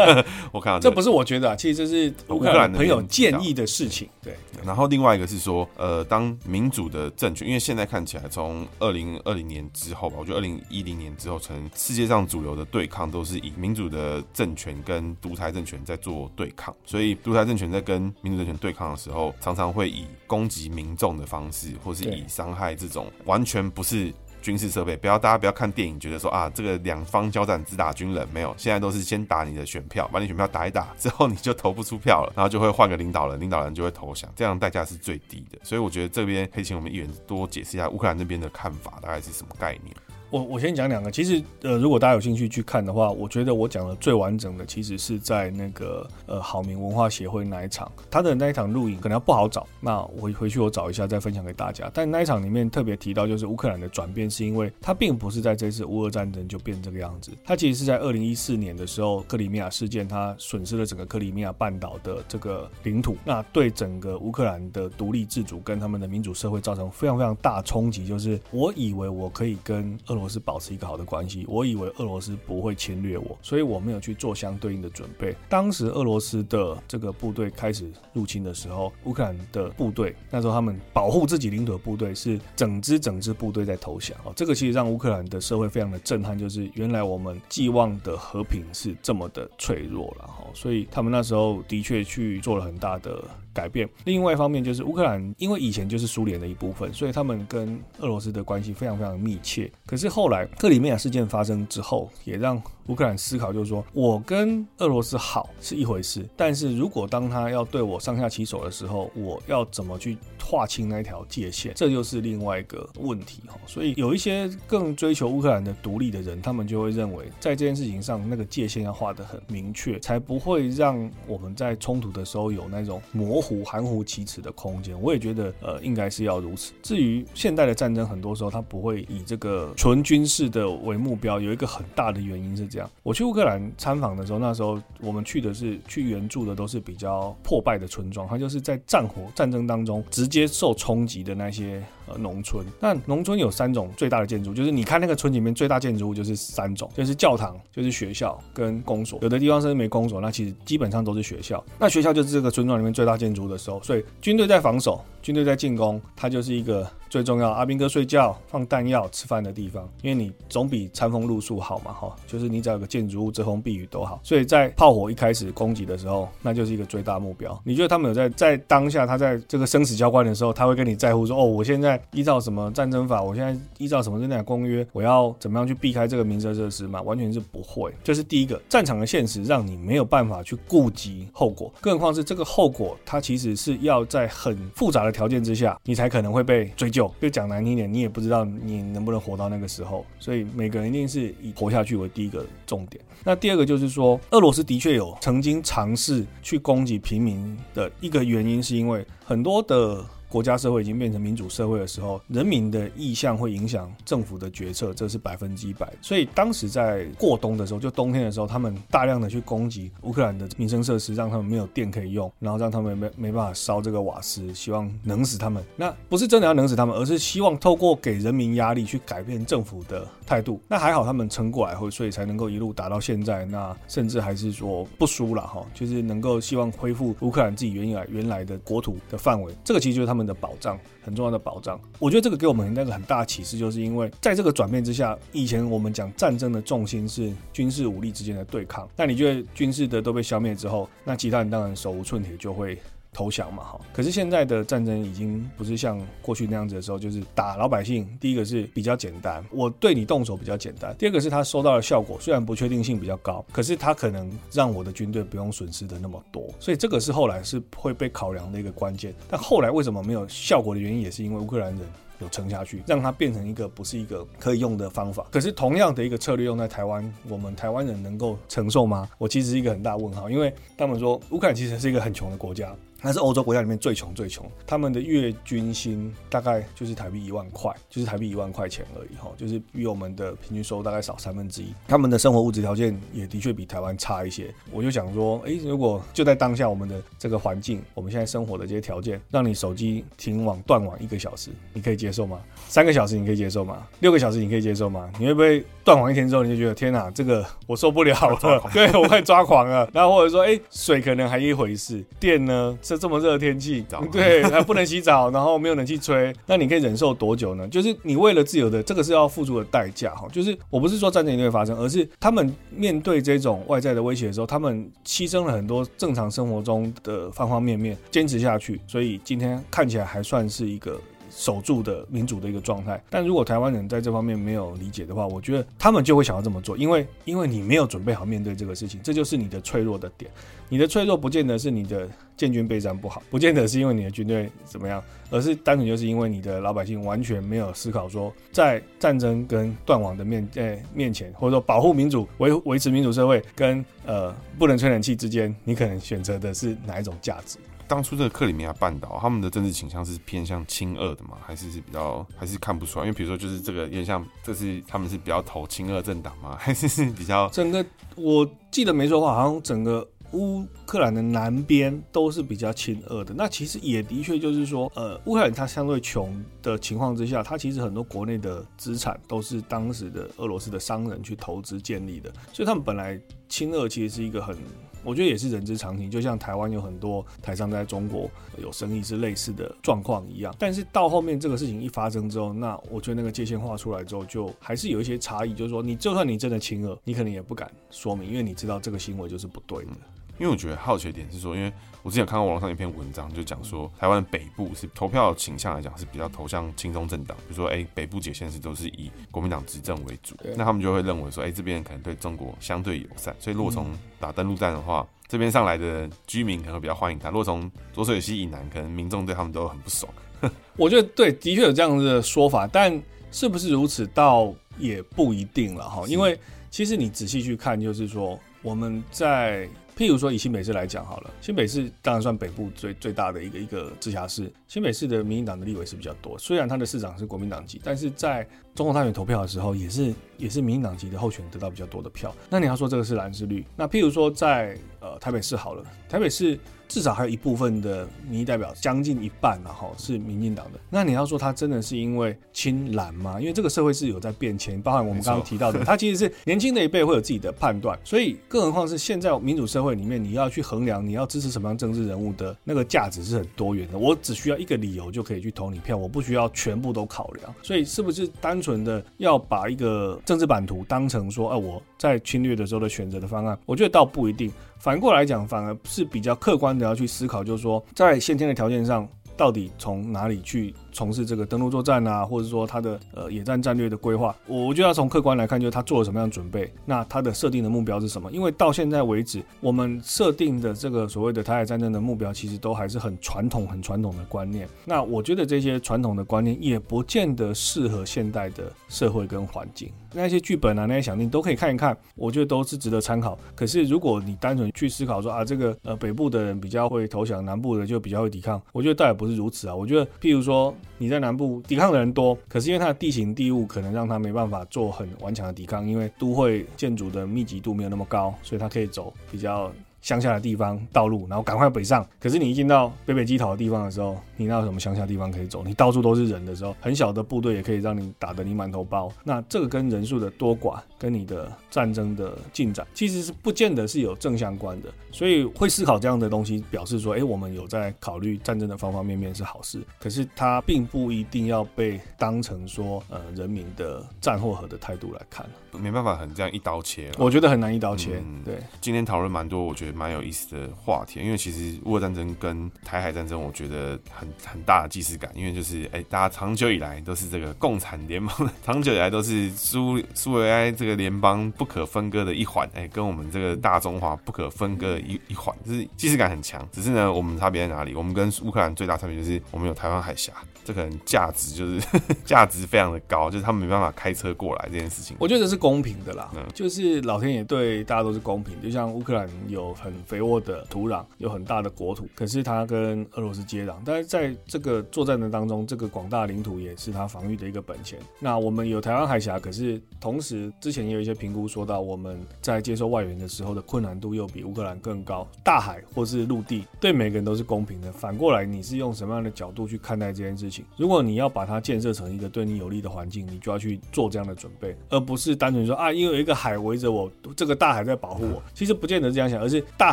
[0.52, 4.06] 我看到、这个、这不是我觉得啊，其实这是乌克兰朋友建议的事情。
[4.20, 24.12] 对，然后另外一个是说，呃，当民主的政权，因为现在看起来，从二零二零年之后吧，我觉得二零一零年之后，成世界上主流的对抗都是以民主的政权跟独裁政权在做对抗，所以独裁政权在跟民主政权对抗的时候，常常会以攻击民众的方式，或是以伤害这种完全不是。
[24.42, 35.58] 军事设备，不要大家不要看电影，觉得说啊，这个两方交战只打军人，没有，现在都是先打你的选票，把你选票打一打之后，你就投不出票了，然后就会换个领导人，领导人就会投降，这样代价是最低的。
[35.62, 39.94] 所以我觉得这边可以请我们议员多解释一下乌克兰那边的看法，大概是什么概念。
[40.30, 51.90] 我我先讲两个，其实呃，如果大家有兴趣去看的话，我觉得我讲的最完整的，其实是在那个呃好民文化协会那一场，他的那一场录影可能要不好找，那我回去我找一下再分享给大家。
[51.92, 68.06] 但那一场里面特别提到，就是乌克兰的转变，是因为它并不是在这次乌俄战争就变这个样子，它其实是在二零一四年的时候，克里米亚事件，它损失了整个克里米亚半岛的这个领土，那对整个乌克兰的独立自主跟他们的民主社会造成非常非常大冲击。
[68.06, 75.34] 就是我以为我可以跟俄罗斯保持一个好的关系，我以为俄罗斯不会侵略我，所以我没有去做相对应的准备。
[75.48, 93.24] 当时俄罗斯的这个部队开始入侵的时候，乌克兰的部队那时候他们保护自己领土的部队是整支整支部队在投降哦，这个其实让乌克兰的社会非常的震撼，就是原来我们寄望的和平是这么的脆弱了哈，所以他们那时候的确去做了很大的。
[93.52, 93.88] 改变。
[94.04, 99.70] 另外一方面就是乌克兰，因为以前就是苏联的一部分，所以他们跟俄罗斯的关系非常非常密切。
[99.86, 102.60] 可是后来克里米亚事件发生之后，也让
[102.90, 111.72] 乌克兰思考，就是说我跟俄罗斯好是一回事，但是如果当他要对我上下其手的时候，我要怎么去划清那条界限？
[111.76, 113.56] 这就是另外一个问题哈。
[113.64, 125.00] 所以有一些更追求乌克兰的独立的人，他们就会认为，在这件事情上，那个界限要画得很明确，才不会让我们在冲突的时候有那种模糊、含糊其辞的空间。
[125.00, 126.72] 我也觉得，呃，应该是要如此。
[126.82, 132.79] 至于现代的战争，很多时候它不会以这个纯军事的为目标，有一个很大的原因是这样。
[133.02, 142.64] 我去乌克兰参访的时候，那时候我们去的是去援助的，都是比较破败的村庄，它就是在战火战争当中直接受冲击的那些呃农村。
[142.78, 149.18] 那农村有三种最大的建筑，就是你看那个村里面最大建筑物就是三种，就是教堂、就是学校跟公所。
[149.22, 151.62] 有的地方甚至没公所，那其实基本上都是学校。
[151.78, 156.88] 那学校就是这个村庄里面最大建筑的时候，所以军队在防守，军队在进攻，它就是一个。
[157.10, 164.20] 最重要，阿兵哥睡觉、放弹药、吃饭的地方，因为你总比餐风露宿好嘛，哈，就是你只要有个建筑物遮风避雨都好。
[164.22, 167.60] 所以在炮火一开始攻击的时候，那就是一个最大目标。
[167.64, 177.02] 你觉得他们有在在当下，他在这个生死交关的时候，他会跟你在乎说，哦，我现在依照什么战争法，我现在依照什么战争公约，我要怎么样去避开这个民生设施吗？
[177.02, 177.92] 完全是不会。
[178.04, 187.12] 就是第一个，战场的现实让你没有办法去顾及后果，更何况是这个后果，它其实是要在很复杂的条件之下，你才可能会被追究。
[187.20, 193.02] 就讲难听点，你也不知道你能不能活到那个时候，所以每个人一定是以活下去为第一个重点。
[193.24, 200.04] 那第二个就是说，俄罗斯的确有曾经尝试去攻击平民的一个原因，是因为很多的。
[200.30, 205.92] 国家社会已经变成民主社会的时候，人民的意向会影响政府的决策，这是百分之一百。
[206.00, 215.62] 所以当时在过冬的时候，就冬天的时候，他们大量的去攻击乌克兰的民生设施，让他们没有电可以用，然后让他们没没办法烧这个瓦斯，希望冷死他们。
[215.74, 220.60] 那不是真的要冷死他们，而是希望透过给人民压力去改变政府的态度。
[220.68, 223.44] 那还好他们撑过来后，所以才能够一路打到现在。
[223.46, 229.52] 那甚至还是说不输了哈，就是能够希望恢复乌克兰自己原来原来的国土的范围。
[229.64, 231.80] 这个其实就是他们的保障，很重要的保障。
[231.98, 238.88] 我觉得这个给我们那个很大的启示，就是因为在这个转变之下，以前我们讲战争的重心是军事武力之间的对抗。
[238.96, 242.78] 那你觉得军事的都被消灭之后，那其他人当然手无寸铁，就会
[243.12, 243.80] 投降嘛，哈。
[243.92, 248.08] 可是现在的战争已经不是像过去那样子的时候，就是打老百姓。
[248.20, 256.48] 第一个是比较简单，我对你动手比较简单；第二个是他收到的效果虽然不确定性比较高，可是他可能让我的军队不用损失的那么多。
[256.58, 259.14] 所以这个是后来是会被考量的一个关键。
[259.28, 261.80] 但后来为什么没有效果的原因，也是因为乌克兰人
[262.20, 265.26] 有撑下去，让它变成一个不是一个可以用的方法。
[265.30, 269.08] 可是同样的一个策略用在台湾，我们台湾人能够承受吗？
[269.18, 272.74] 我其实是一个很大问号，因为他们说乌克兰其实是一个很穷的国家。
[273.02, 281.72] 那是欧洲国家里面最穷最穷，他们的月均薪大概就是台币一万块，就是台币一万块钱而已哈，就是比我们的平均收入大概少三分之一。
[281.88, 284.52] 他们的生活物质条件也的确比台湾差一些。
[284.70, 292.40] 我就想说，诶，如果就在当下我们的这个环境，我们现在生活的这些条件，让你手机停网断网一个小时，你可以接受吗？
[292.68, 293.86] 三个小时你可以接受吗？
[294.00, 295.10] 六个小时你可以接受吗？
[295.18, 299.88] 你会不会断网一天之后你就觉得天哪，这个我受不了了， 对我快抓狂了。
[299.92, 302.78] 然后或者说，诶，水可能还一回事，电呢？
[302.90, 307.68] 这这么热的天气，对，还不能洗澡， 然后没有冷气吹，那你可以忍受多久呢？
[307.68, 310.26] 就是你为了自由的，这个是要付出的代价哈。
[310.32, 321.00] 就是我不是说战争一定会发生，而是他们面对这种外在的威胁的时候，他们牺牲了很多正常生活中的方方面面，坚持下去，所以今天看起来还算是一个。
[321.30, 330.30] 守住的民主的一个状态，但如果台湾人在这方面没有理解的话，我觉得他们就会想要这么做，因为因为你没有准备好面对这个事情，这就是你的脆弱的点。
[330.68, 347.58] 你的脆弱不见得是你的建军备战不好，不见得是因为你的军队怎么样，而是单纯就是因为你的老百姓完全没有思考说，在战争跟断网的面在面前，或者说保护民主、维维持民主社会跟呃不能吹冷气之间，你可能选择的是哪一种价值？
[347.90, 351.36] 当初这个克里米亚半岛，他们的政治倾向是偏向亲俄的吗？
[351.44, 353.04] 还是是比较，还是看不出来？
[353.04, 356.54] 因为比如说，就是这个有点像，这是他们是比较投亲俄政党吗？
[356.60, 357.84] 还是是比较整个？
[358.14, 363.34] 我记得没错的话，好像整个乌克兰的南边都是比较亲俄的。
[363.36, 374.56] 那其实也的确就是说，呃，乌克兰它相对穷的情况之下，它其实很多国内的资产都是当时的俄罗斯的商人去投资建立的，所以他们本来亲俄其实是一个很。
[375.02, 380.54] 我觉得也是人之常情，就像台湾有很多台商在中国有生意是类似的状况一样。
[380.58, 385.54] 但是到后面这个事情一发生之后，那我觉得那个界限画出来之后，就还是有一些差异。
[385.54, 389.90] 就是说，你就算你真的亲了，你可能也不敢说明，因为你知道这个行为就是不对的。
[390.38, 391.70] 因为我觉得好奇的点是说，因为
[392.02, 410.10] 我之前看过网络上一篇文章，就讲说台湾北部是投票倾向来讲是比较投向亲中政党，比如说哎、欸、北部几个县市都是以国民党执政为主，那他们就会认为说哎、欸、这边可能对中国相对友善，所以如果从打登陆战的话，这边上来的居民可能会比较欢迎他；如果从浊水溪以南，可能民众对他们都很不爽。
[410.76, 412.98] 我觉得对，的确有这样子的说法，但
[413.30, 416.04] 是不是如此，倒也不一定了哈。
[416.08, 416.38] 因为
[416.70, 419.68] 其实你仔细去看，就是说我们在。
[420.00, 424.50] 譬如说以新北市来讲好了，新北市当然算北部最最大的一个一个直辖市。
[424.66, 432.34] 新北市的民进党的立委是比较多，虽然他的市长是国民党籍，但是在总统大选投票的时候，也是也是民进党籍的候选得到比较多的票。
[432.48, 433.62] 那你要说这个是蓝是绿？
[433.76, 436.58] 那譬如说在呃台北市好了，台北市。
[436.90, 440.80] 至少还有一部分的民意代表，将近一半然后是民进党的。
[440.90, 443.40] 那你要说他真的是因为亲蓝吗？
[443.40, 447.96] 因为这个社会是有在变迁，包含我们刚刚提到的，他其实是年轻的一辈会有自己的判断。
[448.02, 453.96] 所以，更何况是现在民主社会里面，你要去衡量你要支持什么样政治人物的那个价值是很多元的。
[453.96, 457.54] 我只需要一个理由就可以去投你票，我不需要全部都考量。
[457.62, 463.56] 所以，是不是单纯的要把一个政治版图当成说，哎，我在侵略的时候的选择的方案？
[463.64, 464.50] 我觉得倒不一定。
[464.80, 478.30] 反过来讲，反而是比较客观的要去思考，就是说，在先天的条件上，到底从哪里去从事这个登陆作战啊，或者说他的呃野战战略的规划，我我觉得要从客观来看，就是他做了什么样的准备，那他的设定的目标是什么？
[478.32, 484.68] 因为到现在为止，我们设定的这个所谓的台海战争的目标，其实都还是很传统、很传统的观念。
[484.84, 489.90] 那我觉得这些传统的观念也不见得适合现代的社会跟环境。
[490.12, 493.38] 那些剧本啊，那些想定都可以看一看，我觉得都是值得参考。
[493.54, 499.74] 可是如果你单纯去思考说啊，这个呃北部的人比较会投降，南部的就比较会抵抗，我觉得倒也不是如此啊。
[499.74, 500.74] 我觉得譬如说。
[500.98, 512.06] 你在南部抵抗的人多，可是因为它的地形地物可能让它没办法做很顽强的抵抗，因为都会建筑的密集度没有那么高，所以它可以走比较乡下的地方道路，然后赶快北上。
[512.18, 515.62] 可是你一进到北北基桃的地方的时候，你那有什么乡下地方可以走？
[515.64, 519.12] 你到处都是人的时候，很小的部队也可以让你打得你满头包。
[519.24, 524.88] 那这个跟人数的多寡，跟你的战争的进展，其实是不见得是有正相关的。
[525.12, 529.82] 所以会思考这样的东西，表示说，哎，我们有在考虑战争的方方面面是好事。
[529.98, 535.46] 可是它并不一定要被当成说，呃，人民的战或和的态度来看。
[535.72, 537.10] 没办法，很这样一刀切。
[537.18, 538.20] 我觉得很难一刀切。
[538.24, 548.32] 嗯、对，今天讨论蛮多，我觉蛮有意思的话题，因为其实乌俄战争跟台海战争，我觉得很很大的既视感，因为就是哎、大家长久以来都是这个共产联盟，
[548.64, 556.66] 长久以来都是苏苏维埃这个联邦不可分割的一环，哎、跟我们这个大中华不可分割的一一环，就是既视感很强。
[556.72, 557.94] 只是呢，我们差别在哪里？
[557.94, 560.32] 我们跟乌克兰最大差别就是我们有台湾海峡，
[560.64, 561.80] 这可能价值就是
[562.24, 565.16] 价值非常的高，就是他们没办法开车过来这件事情。
[565.20, 577.98] 我觉得是公平的啦，嗯、就是老天爷对大家都是公平，就像乌克兰有很肥沃的土壤，有很大的国土，可是它跟俄罗斯接壤，但是在这个作战的当中，这个广大领土也是它防御的一个本钱。
[578.18, 585.26] 那我们有台湾海峡，可是同时之前也有一些评估说到，我们在接受外援的时候的困难度又比乌克兰更高。
[585.42, 590.64] 大海或是陆地对每个人都是公平的，反过来你是用什么样的角度去看待这件事情？
[590.76, 598.42] 如果你要把它建设成一个对你有利的环境，你就要去做这样的准备，而不是单纯说啊，因为有一个海围着我，这个大海在保护我。
[598.52, 599.92] 其实不见得这样想，而是大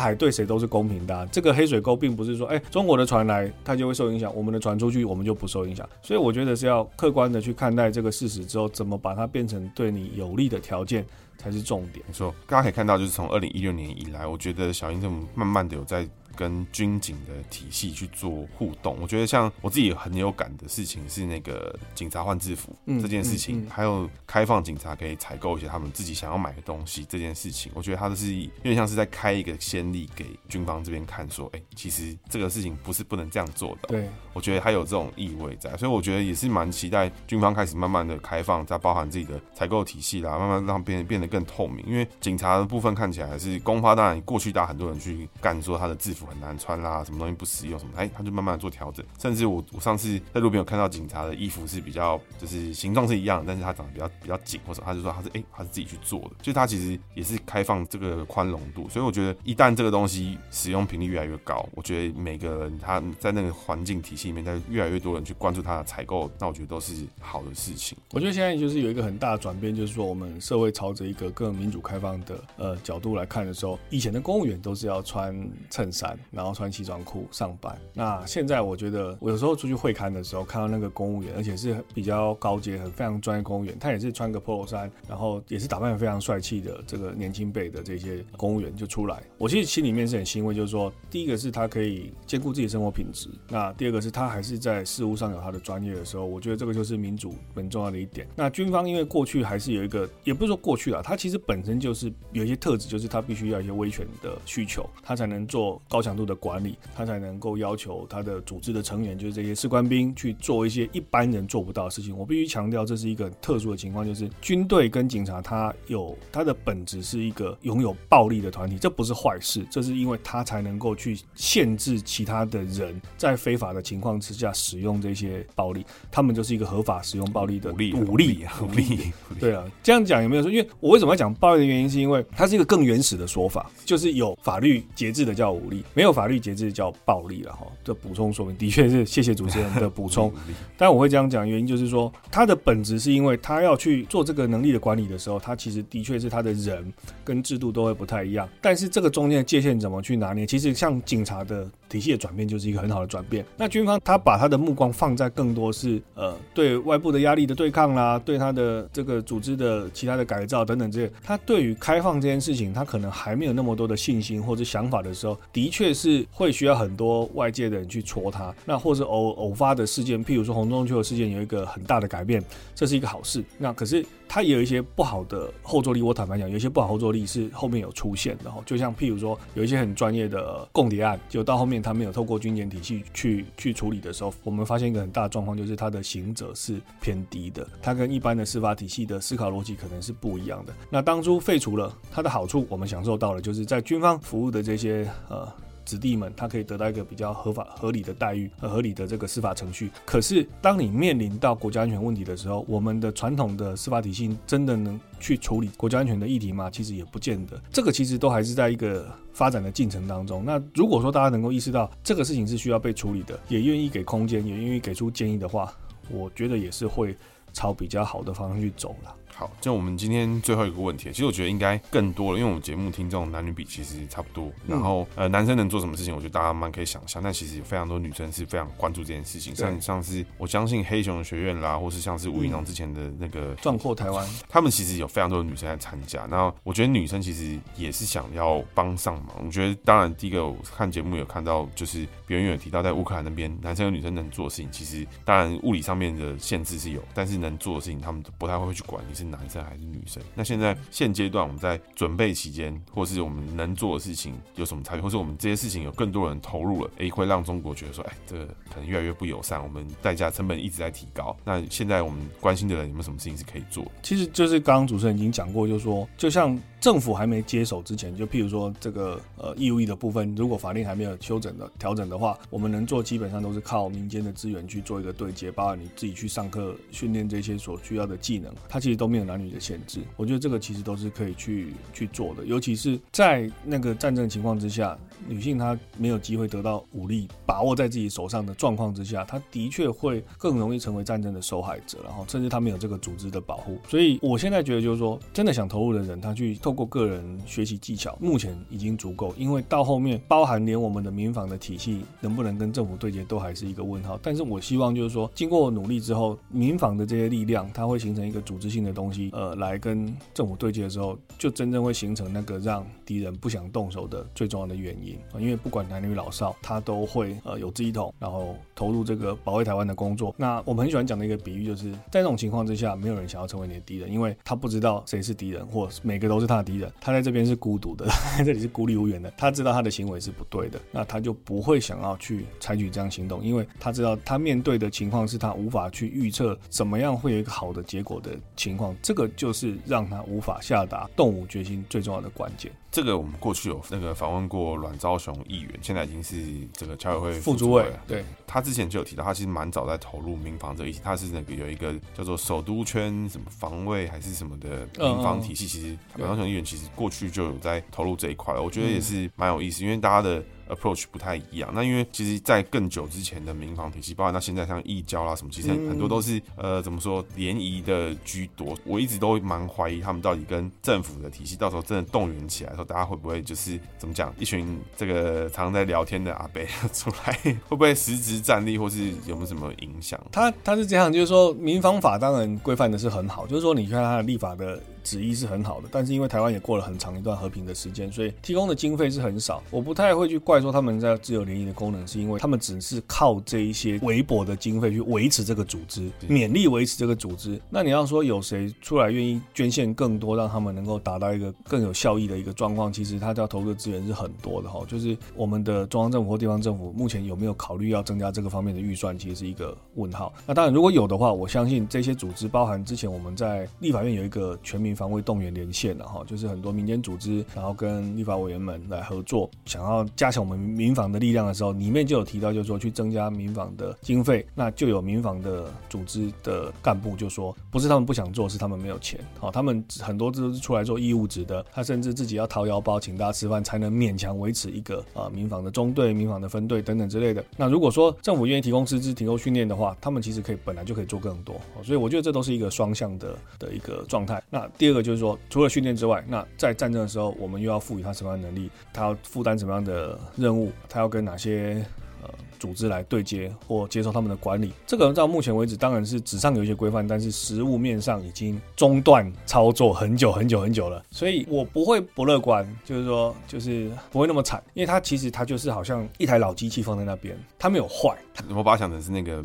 [0.00, 1.26] 海对谁都是公平的啊。
[1.30, 5.88] 这个黑水沟并不是说，哎，中国的船来它就会受影响，我们的船出去我们就不受影响。
[6.02, 11.04] 所以我觉得是要客观的去看待这个事实之后，怎么把它变成对你有利的条件
[11.36, 12.04] 才是重点。
[12.06, 16.08] 没错，大家可以看到，就是从二零一六年以来，我觉得小英政府慢慢的有在。
[16.38, 33.88] 跟军警的体系去做互动，我觉得像我自己很有感的事情是那个警察换制服这件事情，还有开放警察可以采购一些他们自己想要买的东西这件事情，我觉得他都是有点像是在开一个先例给军方这边看，说，哎，其实这个事情不是不能这样做的。
[33.88, 41.84] 对，我觉得还有这种意味在，所以我觉得也是蛮期待军方开始慢慢的开放，再包含自己的采购体系啦，慢慢让变变得更透明。
[41.84, 46.27] 因为警察的部分看起来还是公发，当然过去大家很多人去干说他的制服。
[46.28, 49.04] 很难穿啦，什么东西不实用什么，哎，他就慢慢做调整。
[49.18, 58.88] 甚至我我上次在路边有看到警察的衣服是比较，就是形状是一样，但是他长得比较比较紧，或者他就说他是哎、他是自己去做的，就他其实也是开放这个宽容度。
[58.88, 67.96] 所以我觉得一旦这个东西使用频率越来越高，我觉得每个人他在那个环境体系里面，在越来越多人去关注他的采购，那我觉得都是好的事情。
[68.12, 76.07] 我觉得现在就是有一个很大的转变，就是说我们社会朝着一个更民主开放的呃角度来看的时候，以前的公务员都是要穿衬衫。
[76.30, 77.76] 然后穿西装裤上班。
[77.92, 89.22] 那现在我觉得，我有时候出去会勘的时候，看到那个公务员，而且是比较高阶、很非常专业公务员，他也是穿个 polo 衫，然后也是打扮非常帅气的这个年轻辈的这些公务员就出来。
[89.38, 98.26] 我其实心里面是很欣慰，就是说，第一个是他可以兼顾自己的生活品质，那第二个是他还是在事务上有他的专业的时候，我觉得这个就是民主很重要的一点。
[98.36, 112.16] 那军方因为过去还是有一个，也不是说过去啊，他其实本身就是有一些特质，就是他必须要一些威权的需求，他才能做强度的管理，他才能够要求他的组织的成员，就是这些士官兵去做一些一般人做不到的事情。
[112.16, 129.12] 我必须强调，这是一个特殊的情况，就是军队跟警察，他有他的本质是一个拥有暴力的团体，这不是坏事，这是因为他才能够去限制其他的人在非法的情况之下使用这些暴力，他们就是一个合法使用暴力的武力，武力，武力。
[129.38, 130.50] 对啊，这样讲有没有说？
[130.50, 137.66] 因为我为什么要讲暴力的原因，是因为它是一个更原始的说法，就是有法律节制的叫武力，没有法律节制叫暴力了哈。
[137.82, 140.32] 这补充说明，的确是谢谢主持人的补充。
[140.76, 146.92] 但我会这样讲，原因就是说，他的本质是因为他要去做这个能力的管理的时候，他其实的确是他的人
[147.24, 148.48] 跟制度都会不太一样。
[148.60, 150.46] 但是这个中间的界限怎么去拿捏？
[150.46, 153.44] 其实像警察的体系的转变就是一个很好的转变。
[153.56, 168.54] 那军方他把他的目光放在更多是呃对外部的压力的对抗啦，对他的这个组织的其他的改造等等这些，他对于开放这件事情，他可能还没有那么多的信心或者想法的时候，的确是会需要很多外界的人去戳他。
[168.64, 172.42] 那或是偶偶发的事件，譬如说洪仲丘的事件有一个很大的改变，
[172.74, 173.42] 这是一个好事。
[173.56, 176.02] 那可是它也有一些不好的后坐力。
[176.02, 178.62] 我坦白讲，有一些不好后坐力是后面有出现的哈。
[178.66, 181.78] 就像譬如说有一些很专业的共谍案，就到后面。
[181.80, 190.74] 他没有透过军检体系去去处理的时候，我们发现一个很大的状况，就是他的行者是偏低的，他跟一般的司法体系的思考逻辑可能是不一样的。
[190.90, 195.48] 那当初废除了它的好处，我们享受到了，就是在军方服务的这些呃。
[195.88, 199.90] 子弟们，他可以得到一个比较合法、合理的待遇和合理的这个司法程序。
[200.04, 206.70] 可是，当你面临到国家安全问题的时候，我们的传统的司法体系真的能去处理国家安全的议题吗？
[206.70, 207.58] 其实也不见得。
[207.72, 210.44] 这个其实都还是在一个发展的进程当中。
[210.44, 215.72] 那如果说大家能够意识到这个事情是需要被处理的，也愿意给空间，也愿意给出建议的话，
[216.10, 217.16] 我觉得也是会
[217.54, 219.14] 朝比较好的方向去走了。
[219.38, 224.50] 好，就我们今天最后一个问题，其实我觉得应该更多了，因为我们节目听众男女比其实差不多。
[224.66, 227.22] 然后呃，男生能做什么事情，我觉得大家蛮可以想象。
[227.22, 236.26] 但其实有非常多女生是非常关注这件事情，像像是我相信黑熊学院啦，或是像是吴云龙之前的那个壮阔台湾， 他们其实有非常多的女生在参加。
[236.26, 239.44] 那我觉得女生其实也是想要帮上忙。
[239.46, 250.22] 我觉得当然第一个我看节目有看到，就是别人有提到在乌克兰那边，男生和女生能做的事情，其实当然物理上面的限制是有，但是能做的事情，他们不太会去管你是男生还是女生。
[250.34, 261.36] 那现在现阶段我们在准备期间，或是我们能做的事情有什么差异，或是我们这些事情有更多人投入了，诶，会让中国觉得说，哎，这个可能越来越不友善，我们代价成本一直在提高。
[261.44, 263.84] 那现在我们关心的人有没有什么事情是可以做？
[264.02, 266.58] 其实就是刚刚主持人已经讲过，就是说，就像。
[266.80, 280.00] 政府还没接手之前，就譬如说这个呃义务役的部分，如果法令还没有修整的调整的话，我们能做基本上都是靠民间的资源去做一个对接，包括你自己去上课训练这些所需要的技能，它其实都没有男女的限制。
[280.16, 293.78] 我觉得这个其实都是可以去去做的，尤其是在那个战争情况之下，女性她没有机会得到武力把握在自己手上的状况之下，她的确会更容易成为战争的受害者，然后甚至她没有这个组织的保护。
[293.88, 296.56] 所以我现在觉得就是说，真的想投入的人，他去。
[296.68, 304.20] 透过个人学习技巧，目前已经足够，因为到后面包含连我们的民防的体系能不能跟政府对接，都还是一个问号。
[304.22, 315.18] 但是我希望就是说，经过努力之后，民防的这些力量，它会形成一个组织性的东西，呃，来跟政府对接的时候，就真正会形成那个让敌人不想动手的最重要的原因。
[315.40, 320.34] 因为不管男女老少，他都会呃有志一同，然后投入这个保卫台湾的工作。
[320.36, 326.57] 那我们很喜欢讲的一个比喻，就是在这种情况之下，没有人想要成为你的敌人，因为他不知道谁是敌人，或每个都是他。
[326.62, 328.06] 敌人，他在这边是孤独的，
[328.36, 329.32] 在 这里是孤立无援的。
[329.36, 338.94] 他知道他的行为是不对的，那他就不会想要去采取这样行动，因为他知道他面对的情况是他无法去预测怎么样会有一个好的结果的情况。
[339.02, 342.70] 这个就是让他无法下达动武决心最重要的关键。
[342.98, 346.34] 这个我们过去有那个访问过阮昭雄议员，现在已经是
[346.72, 348.00] 这个侨委会副主委了。
[348.08, 358.60] 对，他之前就有提到，他其实蛮早在投入民防这一，他是那个有一个叫做首都圈什么防卫还是什么的民防体系，其实阮昭雄议员其实过去就有在投入这一块了。
[358.60, 360.42] 我觉得也是蛮有意思，因为大家的。
[360.68, 368.76] Approach 不太一样，那因为其实，在更久之前的民防体系，包括那现在像义交啦什么，其实很多都是呃怎么说联谊的居多。
[368.84, 376.62] 我一直都蛮怀疑他们到底跟政府的体系，到时候真的动员起来的时候，大家会不会就是怎么讲，一群这个常常在聊天的阿伯
[376.92, 380.20] 出来，会不会实质战力，或是有没有什么影响？
[380.30, 384.80] 他他是这样，就是说民防法当然规范的是很好，就是说你看他的立法的。
[385.08, 389.62] 旨意是很好的，但是因为台湾也过了很长一段和平的时间，所以提供的经费是很少。
[389.70, 397.58] 我不太会去怪说他们在自由联谊的功能，是因为他们只是靠这一些微薄的经费去维持这个组织，勉力维持这个组织。
[397.70, 402.92] 那你要说有谁出来愿意捐献更多，让他们能够达到一个更有效益的一个状况？
[402.92, 404.84] 其实他要投入的资源是很多的哈。
[404.86, 410.32] 就是我们的中央政府或地方政府目前有没有考虑要增加这个方面的预算，其实是一个问号。
[410.46, 429.20] 那当然如果有的话，我相信这些组织，包含之前我们在立法院有一个全民防卫动员连线了哈，就是很多民间组织，然后跟立法委员们来合作，想要加强我们民防的力量的时候，里面就有提到，就是说去增加民防的经费，那就有民防的组织的干部就说，不是他们不想做，是他们没有钱。
[429.38, 437.44] 好，他们很多都是出来做义务职的，他甚至自己要掏腰包请大家吃饭，才能勉强维持一个啊民防的中队、民防的分队等等之类的。
[437.56, 441.54] 那如果说政府愿意提供师资、提供训练的话，他们其实可以本来就可以做更多。
[441.84, 444.42] 所以我觉得这都是一个双向的的一个状态。
[444.50, 445.38] 那第二个就是说。
[445.50, 448.70] 除了训练之外，那在战争的时候，我们又要赋予他什么样的能力？
[448.92, 450.70] 他要负担什么样的任务？
[450.88, 451.84] 他要跟哪些
[452.22, 452.28] 呃
[452.58, 454.72] 组织来对接或接受他们的管理？
[454.86, 461.04] 这个到目前为止当然是纸上有一些规范，但是实物面上已经中断操作很久很久很久了。
[461.10, 468.16] 所以我不会不乐观，就是说就是不会那么惨，因为它其实它就是好像一台老机器放在那边，它没有坏。
[468.54, 469.42] 我把它想成是那个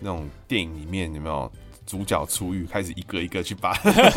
[0.00, 1.50] 那种电影里面有没有？
[1.90, 3.76] 主角出狱，开始一个一个去拔，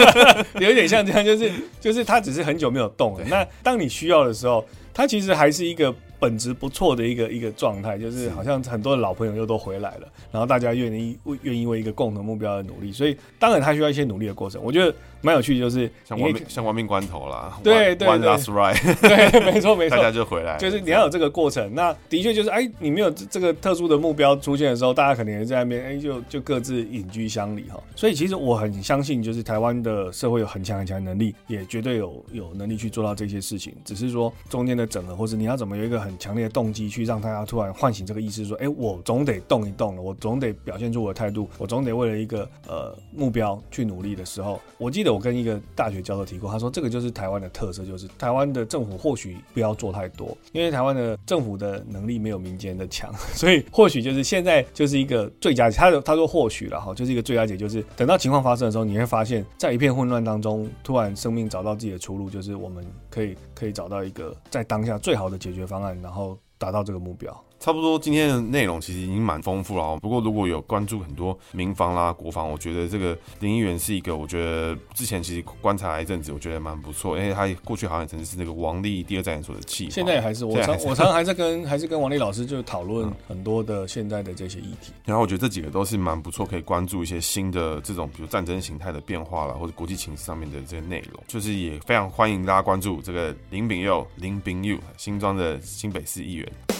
[0.61, 3.26] 有点像这样，就是就是他只是很久没有动了。
[3.28, 4.63] 那当你需要的时候，
[4.93, 12.91] 他其实还是一个本质不错的一个一个状态，就是好像很多的老朋友又都回来了，然后大家愿意为愿意为一个共同目标而努力。
[12.91, 14.93] 所以当然他需要一些努力的过程，我觉得。
[15.24, 21.74] 蛮有趣，就是像亡命像亡命关头啦，对对 One last ride， 对，没错没错，大家就回来，就是你要有这个过程。
[21.74, 27.78] 那的确就是，哎，你没有这个特殊的目标出现的时候，大家肯定也在那边，哎，就就各自隐居乡里哈。
[27.97, 33.76] 所以其实我很相信，就是台湾的社会有很强很强的能力，也绝对有有能力去做到这些事情。
[33.84, 55.78] 只是说中间的整合，或是你要怎么有一个很很强烈的动机去让大家突然唤醒这个意识，说：哎，我总得动一动了，我总得表现出我的态度，我总得为了一个呃目标去努力的时候，我记得我跟一个大学教授提过，他说这个就是台湾的特色，就是台湾的政府或许不要做太多，因为台湾的政府的能力没有民间的强， 所以或许就是现在就是一个最佳解。
[55.78, 67.43] 他他说或许了哈，就是一个最佳解，就是等到情况发生的时候，你会发现在一片混乱当中，突然生命找到自己的出路，就是我们可以可以找到一个在当下最好的解决方案，然后达到这个目标。
[67.64, 69.97] 差不多今天的内容其实已经蛮丰富了哦。
[70.01, 77.18] 不过如果有关注很多民防啦、国防，我觉得这个林议员是一个，我觉得之前其实观察了一阵子，我觉得蛮不错。
[77.18, 84.91] 因为他过去好像曾经是那个王力第二战研所的企划，现在也还是我常我常常还在跟还是跟王力老师就讨论很多的现在的这些议题。
[85.05, 91.24] 然后我觉得这几个都是蛮不错，可以关注一些新的这种比如战争形态的变化啦，或者国际情势上面的这些内容。
[91.30, 96.72] 就是也非常欢迎大家关注这个林炳佑林炳佑新庄的新北市议员。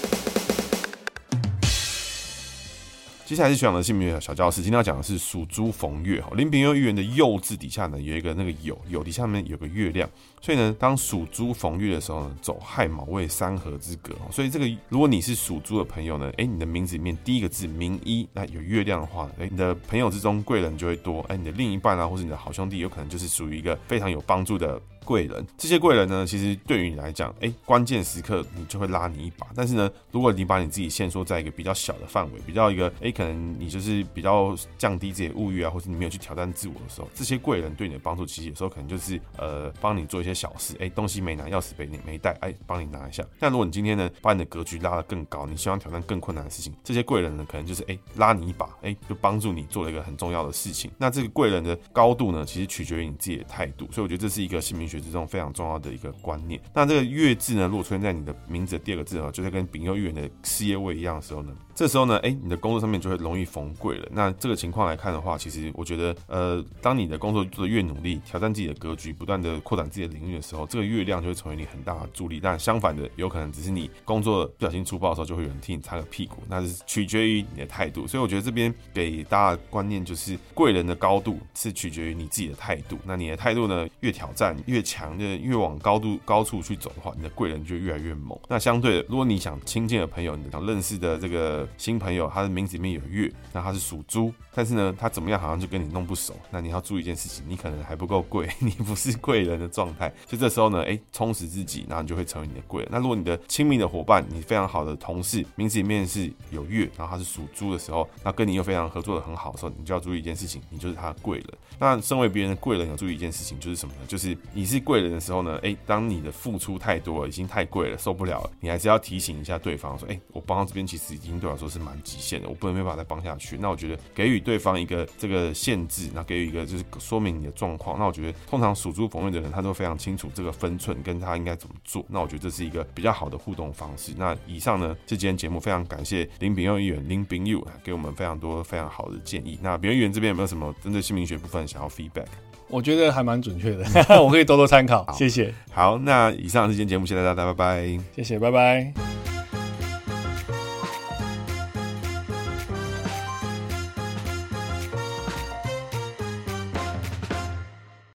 [3.26, 6.30] 接下来是学长的姓名小教师，今天要讲的是属猪逢月哈。
[6.36, 10.07] 林炳佑议员的佑字底下呢，有一个那个有”，“有底下面有个月亮，
[10.43, 14.13] 所以呢，当属猪逢月的时候呢，走亥卯未三合之格。
[14.29, 24.81] 所以这个如果你是属猪的朋友呢，哎，你的名字里面第一个字名一，那有月亮的话，哎，你的朋友之中贵人就会多，哎，你的另一半啊，或者你的好兄弟，有可能就是属于一个非常有帮助的。
[25.05, 29.45] 贵人，这些贵人呢，其实对于你来讲，哎，关键时刻你就会拉你一把。
[29.53, 43.25] 但是呢，如果你把你自己限缩在一个比较小的范围，比较一个，哎，可能你就是比较降低自己物欲啊，或者你没有去挑战自我的时候，这些贵人对你的帮助，其实有时候可能就是呃，帮你做一些小事，哎，东西没拿，钥匙被你没带，哎，帮你拿一下。
[43.39, 50.91] 但如果你今天呢，把你的格局拉得更高，你希望挑战更困难的事情，这些贵人呢，可能就是哎，拉你一把，哎，就帮助你做了一个很重要的事情。
[50.97, 53.88] 那这个贵人的高度呢，其实取决于你自己的态度。
[53.91, 56.59] 所以我觉得这是一个姓名学之中非常重要的一个观念。
[56.73, 64.07] 那这个月字呢，如果出现在你的名字的第二个字啊，就在跟丙佑议员的事业位一样的时候呢，这时候呢，哎，你的工作上面就会容易逢贵了。
[64.11, 72.39] 那这个情况来看的话，其实我觉得，呃，当你的工作做得越努力，挑战自己的格局，不断的扩展自己的领域的时候，这个月亮就会成为你很大的助力。
[72.41, 76.38] 但相反的，有可能只是你工作不小心粗暴的时候，就会有人替你擦个屁股。
[76.47, 78.05] 那是取决于你的态度。
[78.05, 82.99] 所以我觉得这边给大家的观念就是，贵人的高度是取决于你自己的态度。
[83.03, 88.38] 那你的态度呢，越挑战越强，就越往高度高处去走的话，你的贵人就越来越猛。
[88.47, 96.34] 那相对的，如果你想亲近的朋友，你想认识的这个新朋友，他的名字里面有月，那他是属猪，但是呢，他怎么样好像就跟你弄不熟。
[96.51, 100.14] 那你要注意一件事情，你可能还不够贵， 你不是贵人的状态。
[100.28, 102.89] 就这时候呢，哎、充实自己，然后你就会成为你的贵人。
[102.91, 111.47] 那如果你的亲密的伙伴，你非常好的同事，名字里面是有月，然后他是属猪的时候，那跟你又非常合作的很好的时候，你就要注意一件事情，你就是他的贵人。
[111.80, 114.01] 那身为别人的贵人，要注意一件事情就是什么呢？
[114.07, 123.58] 就是你是贵人的时候呢，哎、当你的付出太多了，已经太贵了，受不了了，你还是要提醒一下对方说，哎、我帮到这边其实已经对 来说是蛮极限的，我不能没办法再帮下去。
[123.58, 127.97] 那我觉得给予对方一个这个限制，那给予一个就是说明你的状况。
[127.97, 132.04] 那我觉得通常属猪逢月的人，他都非常清楚这个分寸，跟他应该怎么做。
[132.10, 134.12] 那我觉得这是一个比较好的互动方式。
[134.18, 139.58] 那以上呢，这今天节目非常感谢林炳佑议员林炳佑给我们非常多非常好的建议。
[139.62, 142.26] 那炳佑议员这边有没有什么针对姓名学部分想要 feedback？
[142.70, 143.86] 我觉得还蛮准确的，
[144.24, 145.06] 我可以多多参考。
[145.14, 145.54] 谢谢。
[145.72, 147.99] 好，那以上是今天节目，谢谢大家，拜拜。
[148.16, 149.32] 谢谢，拜拜。